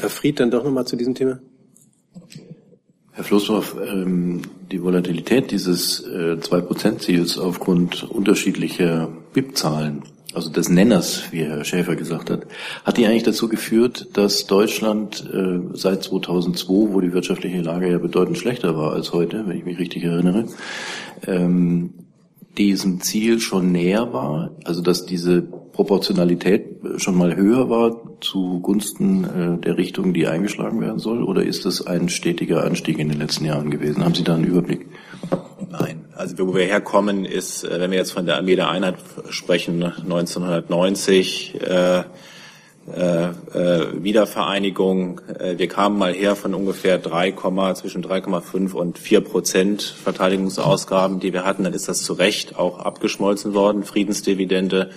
[0.00, 1.40] Herr Fried, dann doch nochmal zu diesem Thema.
[3.16, 4.42] Herr Floßdorf, ähm,
[4.72, 10.02] die Volatilität dieses äh, 2%-Ziels aufgrund unterschiedlicher BIP-Zahlen,
[10.34, 12.44] also des Nenners, wie Herr Schäfer gesagt hat,
[12.84, 17.98] hat die eigentlich dazu geführt, dass Deutschland äh, seit 2002, wo die wirtschaftliche Lage ja
[17.98, 20.46] bedeutend schlechter war als heute, wenn ich mich richtig erinnere,
[21.28, 21.94] ähm,
[22.58, 29.60] diesem Ziel schon näher war, also dass diese Proportionalität schon mal höher war zugunsten äh,
[29.60, 33.44] der Richtung, die eingeschlagen werden soll, oder ist es ein stetiger Anstieg in den letzten
[33.44, 34.04] Jahren gewesen?
[34.04, 34.86] Haben Sie da einen Überblick?
[35.70, 38.96] Nein, also wo wir herkommen ist, äh, wenn wir jetzt von der Armee der Einheit
[39.30, 42.04] sprechen, 1990, äh,
[42.92, 45.20] äh, äh, Wiedervereinigung.
[45.38, 47.32] Äh, wir kamen mal her von ungefähr 3,
[47.74, 51.64] zwischen 3,5 und 4 Prozent Verteidigungsausgaben, die wir hatten.
[51.64, 54.90] Dann ist das zu Recht auch abgeschmolzen worden, Friedensdividende.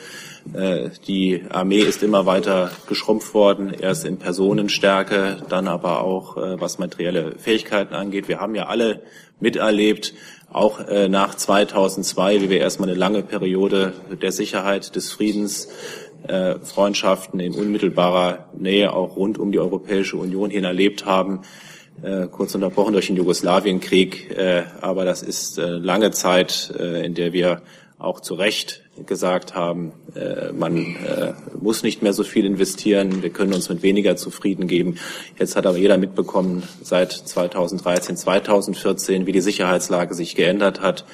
[0.54, 6.60] Äh, Die Armee ist immer weiter geschrumpft worden, erst in Personenstärke, dann aber auch äh,
[6.60, 8.28] was materielle Fähigkeiten angeht.
[8.28, 9.02] Wir haben ja alle
[9.40, 10.14] miterlebt,
[10.52, 15.68] auch äh, nach 2002, wie wir erstmal eine lange Periode der Sicherheit, des Friedens,
[16.28, 21.42] äh, Freundschaften in unmittelbarer Nähe auch rund um die Europäische Union hin erlebt haben.
[22.04, 27.62] Äh, kurz unterbrochen durch den Jugoslawienkrieg, äh, aber das ist lange Zeit, in der wir
[27.98, 29.92] auch zu Recht gesagt haben,
[30.54, 30.96] man
[31.60, 34.98] muss nicht mehr so viel investieren, wir können uns mit weniger zufrieden geben.
[35.40, 41.06] Jetzt hat aber jeder mitbekommen, seit 2013, 2014, wie die Sicherheitslage sich geändert hat.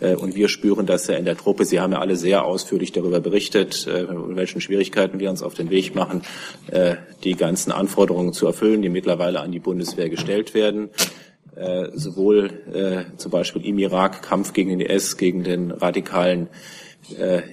[0.00, 1.64] Äh, Und wir spüren das ja in der Truppe.
[1.64, 5.54] Sie haben ja alle sehr ausführlich darüber berichtet, äh, in welchen Schwierigkeiten wir uns auf
[5.54, 6.22] den Weg machen,
[6.70, 10.90] äh, die ganzen Anforderungen zu erfüllen, die mittlerweile an die Bundeswehr gestellt werden
[11.92, 16.46] sowohl zum Beispiel im Irak Kampf gegen den IS, gegen den radikalen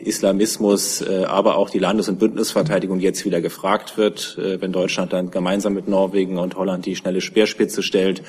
[0.04, 5.74] Islamismus, aber auch die Landes- und Bündnisverteidigung jetzt wieder gefragt wird, wenn Deutschland dann gemeinsam
[5.74, 8.22] mit Norwegen und Holland die schnelle Speerspitze stellt,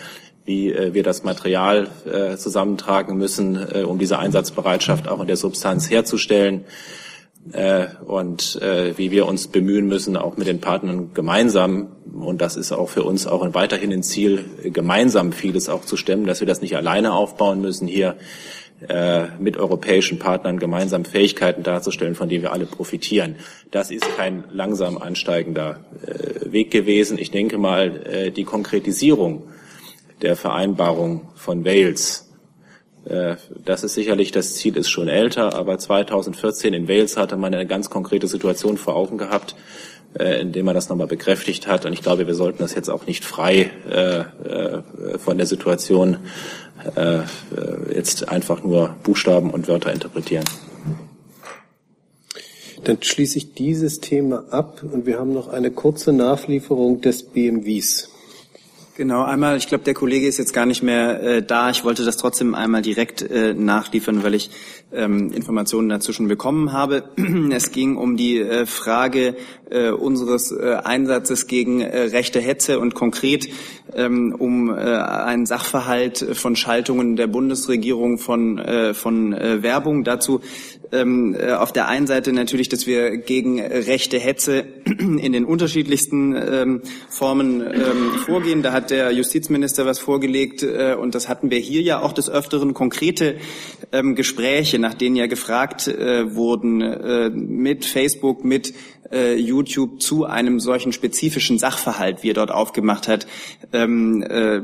[0.47, 5.37] wie äh, wir das Material äh, zusammentragen müssen, äh, um diese Einsatzbereitschaft auch in der
[5.37, 6.65] Substanz herzustellen
[7.53, 12.57] äh, und äh, wie wir uns bemühen müssen, auch mit den Partnern gemeinsam, und das
[12.57, 16.47] ist auch für uns auch weiterhin ein Ziel, gemeinsam vieles auch zu stemmen, dass wir
[16.47, 18.17] das nicht alleine aufbauen müssen, hier
[18.89, 23.37] äh, mit europäischen Partnern gemeinsam Fähigkeiten darzustellen, von denen wir alle profitieren.
[23.71, 27.19] Das ist kein langsam ansteigender äh, Weg gewesen.
[27.19, 29.45] Ich denke mal, äh, die Konkretisierung
[30.23, 32.27] der Vereinbarung von Wales,
[33.07, 37.55] äh, das ist sicherlich, das Ziel ist schon älter, aber 2014 in Wales hatte man
[37.55, 39.55] eine ganz konkrete Situation vor Augen gehabt,
[40.19, 41.87] äh, in dem man das nochmal bekräftigt hat.
[41.87, 46.19] Und ich glaube, wir sollten das jetzt auch nicht frei äh, von der Situation
[47.93, 50.45] jetzt einfach nur Buchstaben und Wörter interpretieren.
[52.85, 58.11] Dann schließe ich dieses Thema ab und wir haben noch eine kurze Nachlieferung des BMWs.
[58.97, 61.69] Genau, einmal, ich glaube, der Kollege ist jetzt gar nicht mehr äh, da.
[61.69, 64.49] Ich wollte das trotzdem einmal direkt äh, nachliefern, weil ich
[64.91, 67.05] ähm, Informationen dazu schon bekommen habe.
[67.51, 69.37] Es ging um die äh, Frage
[69.71, 73.49] äh, unseres äh, Einsatzes gegen äh, rechte Hetze und konkret
[73.95, 80.05] ähm, um äh, einen Sachverhalt von Schaltungen der Bundesregierung von, äh, von äh, Werbung.
[80.05, 80.41] Dazu
[80.93, 86.37] ähm, äh, auf der einen Seite natürlich, dass wir gegen rechte Hetze in den unterschiedlichsten
[86.37, 88.63] ähm, Formen ähm, vorgehen.
[88.63, 92.31] Da hat der Justizminister was vorgelegt äh, und das hatten wir hier ja auch des
[92.31, 93.37] Öfteren konkrete
[93.93, 98.75] ähm, Gespräche, nach denen ja gefragt äh, wurden äh, mit Facebook, mit
[99.13, 103.27] äh, YouTube zu einem solchen spezifischen Sachverhalt, wie er dort aufgemacht hat,
[103.73, 104.61] ähm, äh,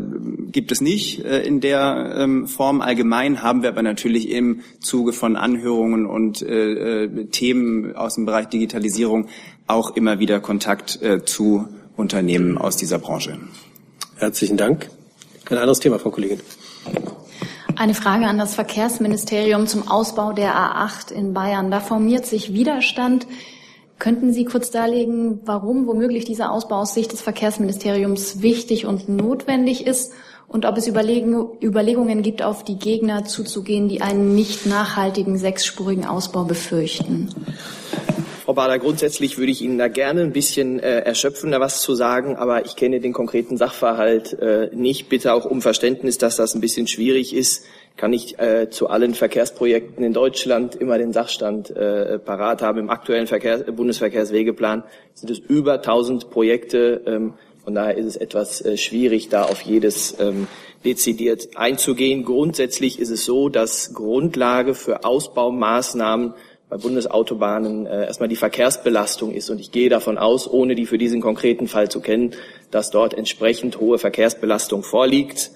[0.50, 2.80] gibt es nicht äh, in der ähm, Form.
[2.80, 8.26] Allgemein haben wir aber natürlich im Zuge von Anhörungen und äh, äh, Themen aus dem
[8.26, 9.28] Bereich Digitalisierung
[9.66, 13.38] auch immer wieder Kontakt äh, zu Unternehmen aus dieser Branche.
[14.16, 14.90] Herzlichen Dank.
[15.50, 16.40] Ein anderes Thema, Frau Kollegin.
[17.76, 21.70] Eine Frage an das Verkehrsministerium zum Ausbau der A8 in Bayern.
[21.70, 23.26] Da formiert sich Widerstand.
[23.98, 29.86] Könnten Sie kurz darlegen, warum womöglich dieser Ausbau aus Sicht des Verkehrsministeriums wichtig und notwendig
[29.86, 30.12] ist
[30.48, 36.44] und ob es Überlegungen gibt, auf die Gegner zuzugehen, die einen nicht nachhaltigen sechsspurigen Ausbau
[36.44, 37.30] befürchten?
[38.44, 42.34] Frau Bader, grundsätzlich würde ich Ihnen da gerne ein bisschen äh, erschöpfender was zu sagen,
[42.34, 45.08] aber ich kenne den konkreten Sachverhalt äh, nicht.
[45.08, 47.64] Bitte auch um Verständnis, dass das ein bisschen schwierig ist.
[47.96, 52.80] Kann ich äh, zu allen Verkehrsprojekten in Deutschland immer den Sachstand äh, parat haben.
[52.80, 54.82] Im aktuellen Verkehrs Bundesverkehrswegeplan
[55.14, 57.00] sind es über 1000 Projekte.
[57.06, 60.48] Ähm, von daher ist es etwas äh, schwierig, da auf jedes ähm,
[60.84, 62.24] dezidiert einzugehen.
[62.24, 66.34] Grundsätzlich ist es so, dass Grundlage für Ausbaumaßnahmen
[66.72, 69.50] bei Bundesautobahnen äh, erstmal die Verkehrsbelastung ist.
[69.50, 72.30] Und ich gehe davon aus, ohne die für diesen konkreten Fall zu kennen,
[72.70, 75.50] dass dort entsprechend hohe Verkehrsbelastung vorliegt.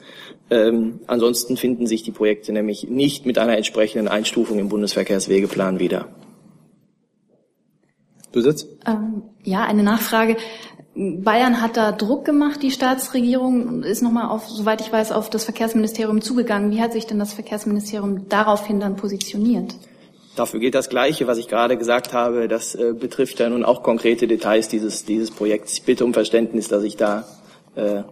[0.51, 6.09] Ähm, ansonsten finden sich die Projekte nämlich nicht mit einer entsprechenden Einstufung im Bundesverkehrswegeplan wieder.
[8.33, 8.69] Du sitzt?
[8.87, 10.37] Ähm, ja, eine Nachfrage.
[10.95, 15.45] Bayern hat da Druck gemacht, die Staatsregierung ist nochmal auf, soweit ich weiß, auf das
[15.45, 16.71] Verkehrsministerium zugegangen.
[16.73, 19.75] Wie hat sich denn das Verkehrsministerium daraufhin dann positioniert?
[20.37, 22.47] Dafür gilt das Gleiche, was ich gerade gesagt habe.
[22.47, 25.73] Das äh, betrifft ja nun auch konkrete Details dieses, dieses Projekts.
[25.73, 27.27] Ich bitte um Verständnis, dass ich da
[27.75, 28.03] äh,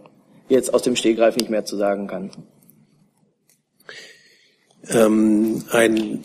[0.49, 2.31] jetzt aus dem Stehgreif nicht mehr zu sagen kann.
[4.89, 6.23] Ähm, ein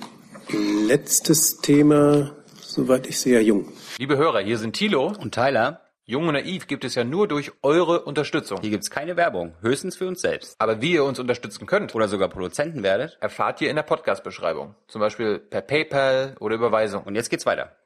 [0.86, 3.68] letztes Thema, soweit ich sehe, Jung.
[3.98, 5.80] Liebe Hörer, hier sind Thilo und Tyler.
[6.11, 8.58] Jung und Naiv gibt es ja nur durch eure Unterstützung.
[8.62, 10.56] Hier gibt's keine Werbung, höchstens für uns selbst.
[10.58, 14.74] Aber wie ihr uns unterstützen könnt oder sogar Produzenten werdet, erfahrt ihr in der Podcast-Beschreibung.
[14.88, 17.04] Zum Beispiel per PayPal oder Überweisung.
[17.04, 17.76] Und jetzt geht's weiter.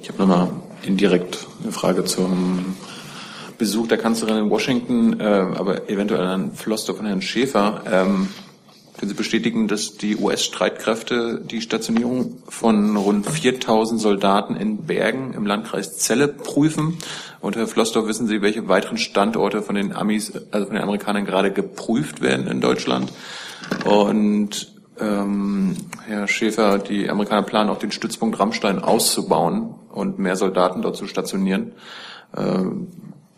[0.00, 0.50] Ich habe nochmal
[0.82, 2.74] indirekt eine Frage zum
[3.56, 7.84] Besuch der Kanzlerin in Washington, äh, aber eventuell an Floster von Herrn Schäfer.
[7.88, 8.30] Ähm,
[9.02, 15.44] können Sie bestätigen, dass die US-Streitkräfte die Stationierung von rund 4000 Soldaten in Bergen im
[15.44, 16.98] Landkreis Celle prüfen?
[17.40, 21.24] Und Herr Flossdorf, wissen Sie, welche weiteren Standorte von den Amis, also von den Amerikanern
[21.24, 23.12] gerade geprüft werden in Deutschland?
[23.84, 25.74] Und ähm,
[26.06, 31.08] Herr Schäfer, die Amerikaner planen auch den Stützpunkt Rammstein auszubauen und mehr Soldaten dort zu
[31.08, 31.72] stationieren.
[32.36, 32.86] Ähm,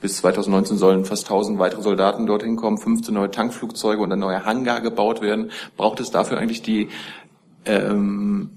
[0.05, 4.45] bis 2019 sollen fast 1000 weitere Soldaten dorthin kommen, 15 neue Tankflugzeuge und ein neuer
[4.45, 5.51] Hangar gebaut werden.
[5.79, 6.91] Braucht es dafür eigentlich die
[7.65, 8.51] ähm,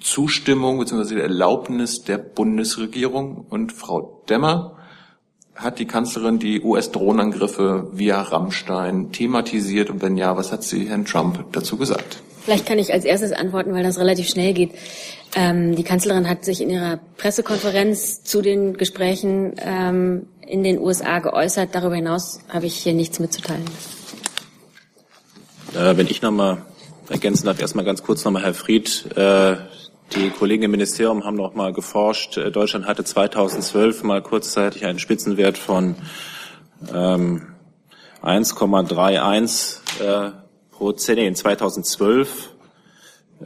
[0.00, 1.14] Zustimmung bzw.
[1.14, 3.46] die Erlaubnis der Bundesregierung?
[3.48, 4.76] Und Frau Demmer,
[5.54, 9.90] hat die Kanzlerin die US-Drohnenangriffe via Rammstein thematisiert?
[9.90, 12.24] Und wenn ja, was hat sie Herrn Trump dazu gesagt?
[12.40, 14.72] Vielleicht kann ich als erstes antworten, weil das relativ schnell geht.
[15.36, 21.18] Ähm, die Kanzlerin hat sich in ihrer Pressekonferenz zu den Gesprächen ähm, in den USA
[21.18, 21.74] geäußert.
[21.74, 23.64] Darüber hinaus habe ich hier nichts mitzuteilen.
[25.74, 26.62] Äh, wenn ich nochmal
[27.08, 29.16] ergänzen darf, erstmal ganz kurz nochmal Herr Fried.
[29.16, 29.56] Äh,
[30.14, 32.38] die Kollegen im Ministerium haben noch mal geforscht.
[32.38, 35.96] Äh, Deutschland hatte 2012 mal kurzzeitig einen Spitzenwert von
[36.92, 37.54] ähm,
[38.22, 40.32] 1,31 äh,
[40.70, 41.18] Prozent.
[41.18, 42.54] In 2012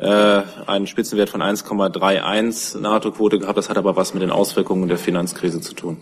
[0.00, 3.58] äh, einen Spitzenwert von 1,31 NATO-Quote gehabt.
[3.58, 6.00] Das hat aber was mit den Auswirkungen der Finanzkrise zu tun.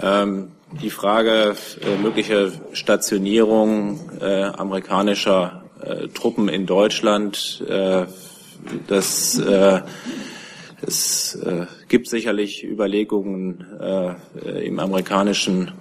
[0.00, 8.06] Ähm, die Frage äh, möglicher Stationierung äh, amerikanischer äh, Truppen in Deutschland, äh,
[8.86, 9.80] das äh,
[10.84, 15.72] es äh, gibt sicherlich Überlegungen äh, im amerikanischen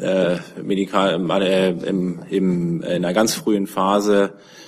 [0.00, 4.32] äh, äh, im, im, in einer ganz frühen Phase.
[4.34, 4.61] äh,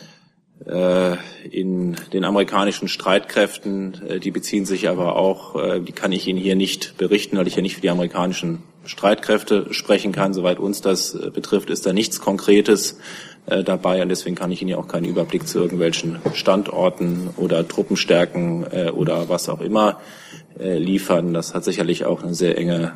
[1.51, 4.01] in den amerikanischen Streitkräften.
[4.09, 7.47] Äh, die beziehen sich aber auch, äh, die kann ich Ihnen hier nicht berichten, weil
[7.47, 10.35] ich ja nicht für die amerikanischen Streitkräfte sprechen kann.
[10.35, 12.99] Soweit uns das betrifft, ist da nichts Konkretes
[13.47, 18.64] dabei und deswegen kann ich Ihnen ja auch keinen Überblick zu irgendwelchen Standorten oder Truppenstärken
[18.93, 20.01] oder was auch immer
[20.59, 21.35] liefern.
[21.35, 22.93] Das hat sicherlich auch eine sehr enge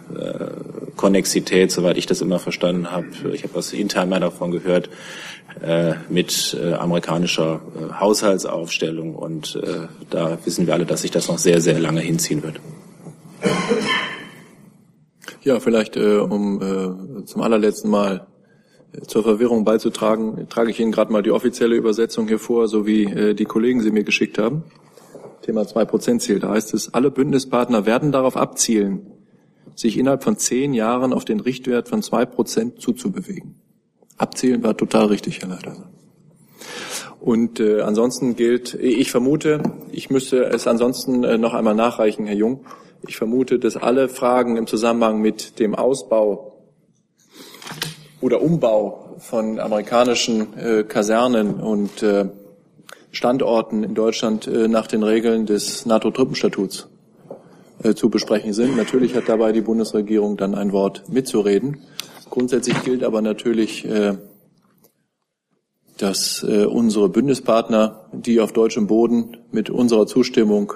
[0.97, 3.09] Konnexität, soweit ich das immer verstanden habe.
[3.35, 4.89] Ich habe was intern mal davon gehört
[5.63, 11.29] äh, mit äh, amerikanischer äh, Haushaltsaufstellung und äh, da wissen wir alle, dass sich das
[11.29, 12.61] noch sehr, sehr lange hinziehen wird.
[15.43, 16.61] Ja, vielleicht äh, um
[17.21, 18.38] äh, zum allerletzten Mal äh,
[19.07, 23.05] zur Verwirrung beizutragen, trage ich Ihnen gerade mal die offizielle Übersetzung hier vor, so wie
[23.05, 24.65] äh, die Kollegen sie mir geschickt haben.
[25.43, 26.41] Thema 2%-Ziel.
[26.41, 29.07] Da heißt es, alle Bündnispartner werden darauf abzielen,
[29.75, 33.61] sich innerhalb von zehn Jahren auf den Richtwert von zwei Prozent zuzubewegen.
[34.17, 35.91] Abzählen war total richtig, Herr Leiter.
[37.21, 42.37] Und äh, ansonsten gilt, ich vermute, ich müsste es ansonsten äh, noch einmal nachreichen, Herr
[42.37, 42.65] Jung.
[43.07, 46.58] Ich vermute, dass alle Fragen im Zusammenhang mit dem Ausbau
[48.21, 52.27] oder Umbau von amerikanischen äh, Kasernen und äh,
[53.11, 56.89] Standorten in Deutschland äh, nach den Regeln des NATO-Truppenstatuts
[57.83, 58.77] äh, zu besprechen sind.
[58.77, 61.79] Natürlich hat dabei die Bundesregierung dann ein Wort mitzureden.
[62.31, 64.19] Grundsätzlich gilt aber natürlich, äh,
[65.97, 70.75] dass äh, unsere Bündnispartner, die auf deutschem Boden mit unserer Zustimmung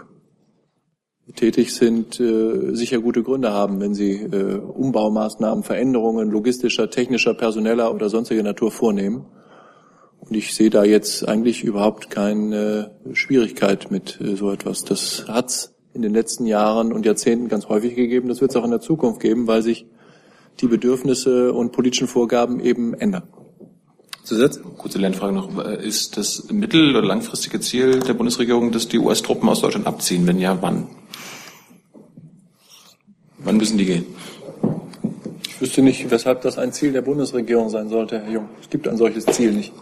[1.34, 7.94] tätig sind, äh, sicher gute Gründe haben, wenn sie äh, Umbaumaßnahmen, Veränderungen logistischer, technischer, personeller
[7.94, 9.26] oder sonstiger Natur vornehmen.
[10.20, 14.84] Und ich sehe da jetzt eigentlich überhaupt keine Schwierigkeit mit äh, so etwas.
[14.84, 18.28] Das hat's in den letzten Jahren und Jahrzehnten ganz häufig gegeben.
[18.28, 19.86] Das wird es auch in der Zukunft geben, weil sich
[20.60, 23.24] die Bedürfnisse und politischen Vorgaben eben ändern.
[24.22, 24.60] Zusatz?
[24.78, 25.58] Kurze Lernfrage noch.
[25.64, 30.26] Ist das mittel- oder langfristige Ziel der Bundesregierung, dass die US-Truppen aus Deutschland abziehen?
[30.26, 30.88] Wenn ja, wann?
[33.44, 34.06] Wann müssen die gehen?
[35.46, 38.48] Ich wüsste nicht, weshalb das ein Ziel der Bundesregierung sein sollte, Herr Jung.
[38.60, 39.72] Es gibt ein solches Ziel nicht.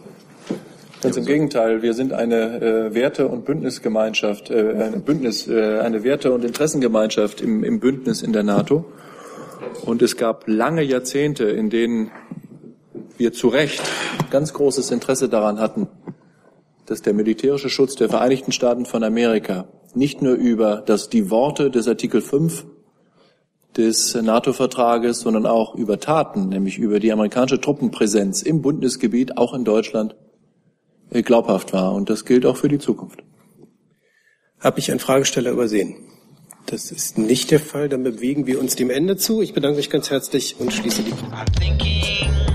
[1.02, 6.04] Ganz im Gegenteil, wir sind eine äh, Werte- und Bündnisgemeinschaft, äh, eine Bündnis, äh, eine
[6.04, 8.84] Werte- und Interessengemeinschaft im, im Bündnis in der NATO.
[9.86, 12.10] Und es gab lange Jahrzehnte, in denen
[13.16, 13.82] wir zu Recht
[14.30, 15.88] ganz großes Interesse daran hatten,
[16.86, 21.70] dass der militärische Schutz der Vereinigten Staaten von Amerika nicht nur über das, die Worte
[21.70, 22.64] des Artikel 5
[23.76, 29.64] des NATO-Vertrages, sondern auch über Taten, nämlich über die amerikanische Truppenpräsenz im Bundesgebiet, auch in
[29.64, 30.16] Deutschland,
[31.10, 31.94] äh, glaubhaft war.
[31.94, 33.22] Und das gilt auch für die Zukunft.
[34.58, 35.96] Habe ich einen Fragesteller übersehen?
[36.66, 37.88] Das ist nicht der Fall.
[37.88, 39.40] Dann bewegen wir uns dem Ende zu.
[39.40, 42.49] Ich bedanke mich ganz herzlich und schließe die.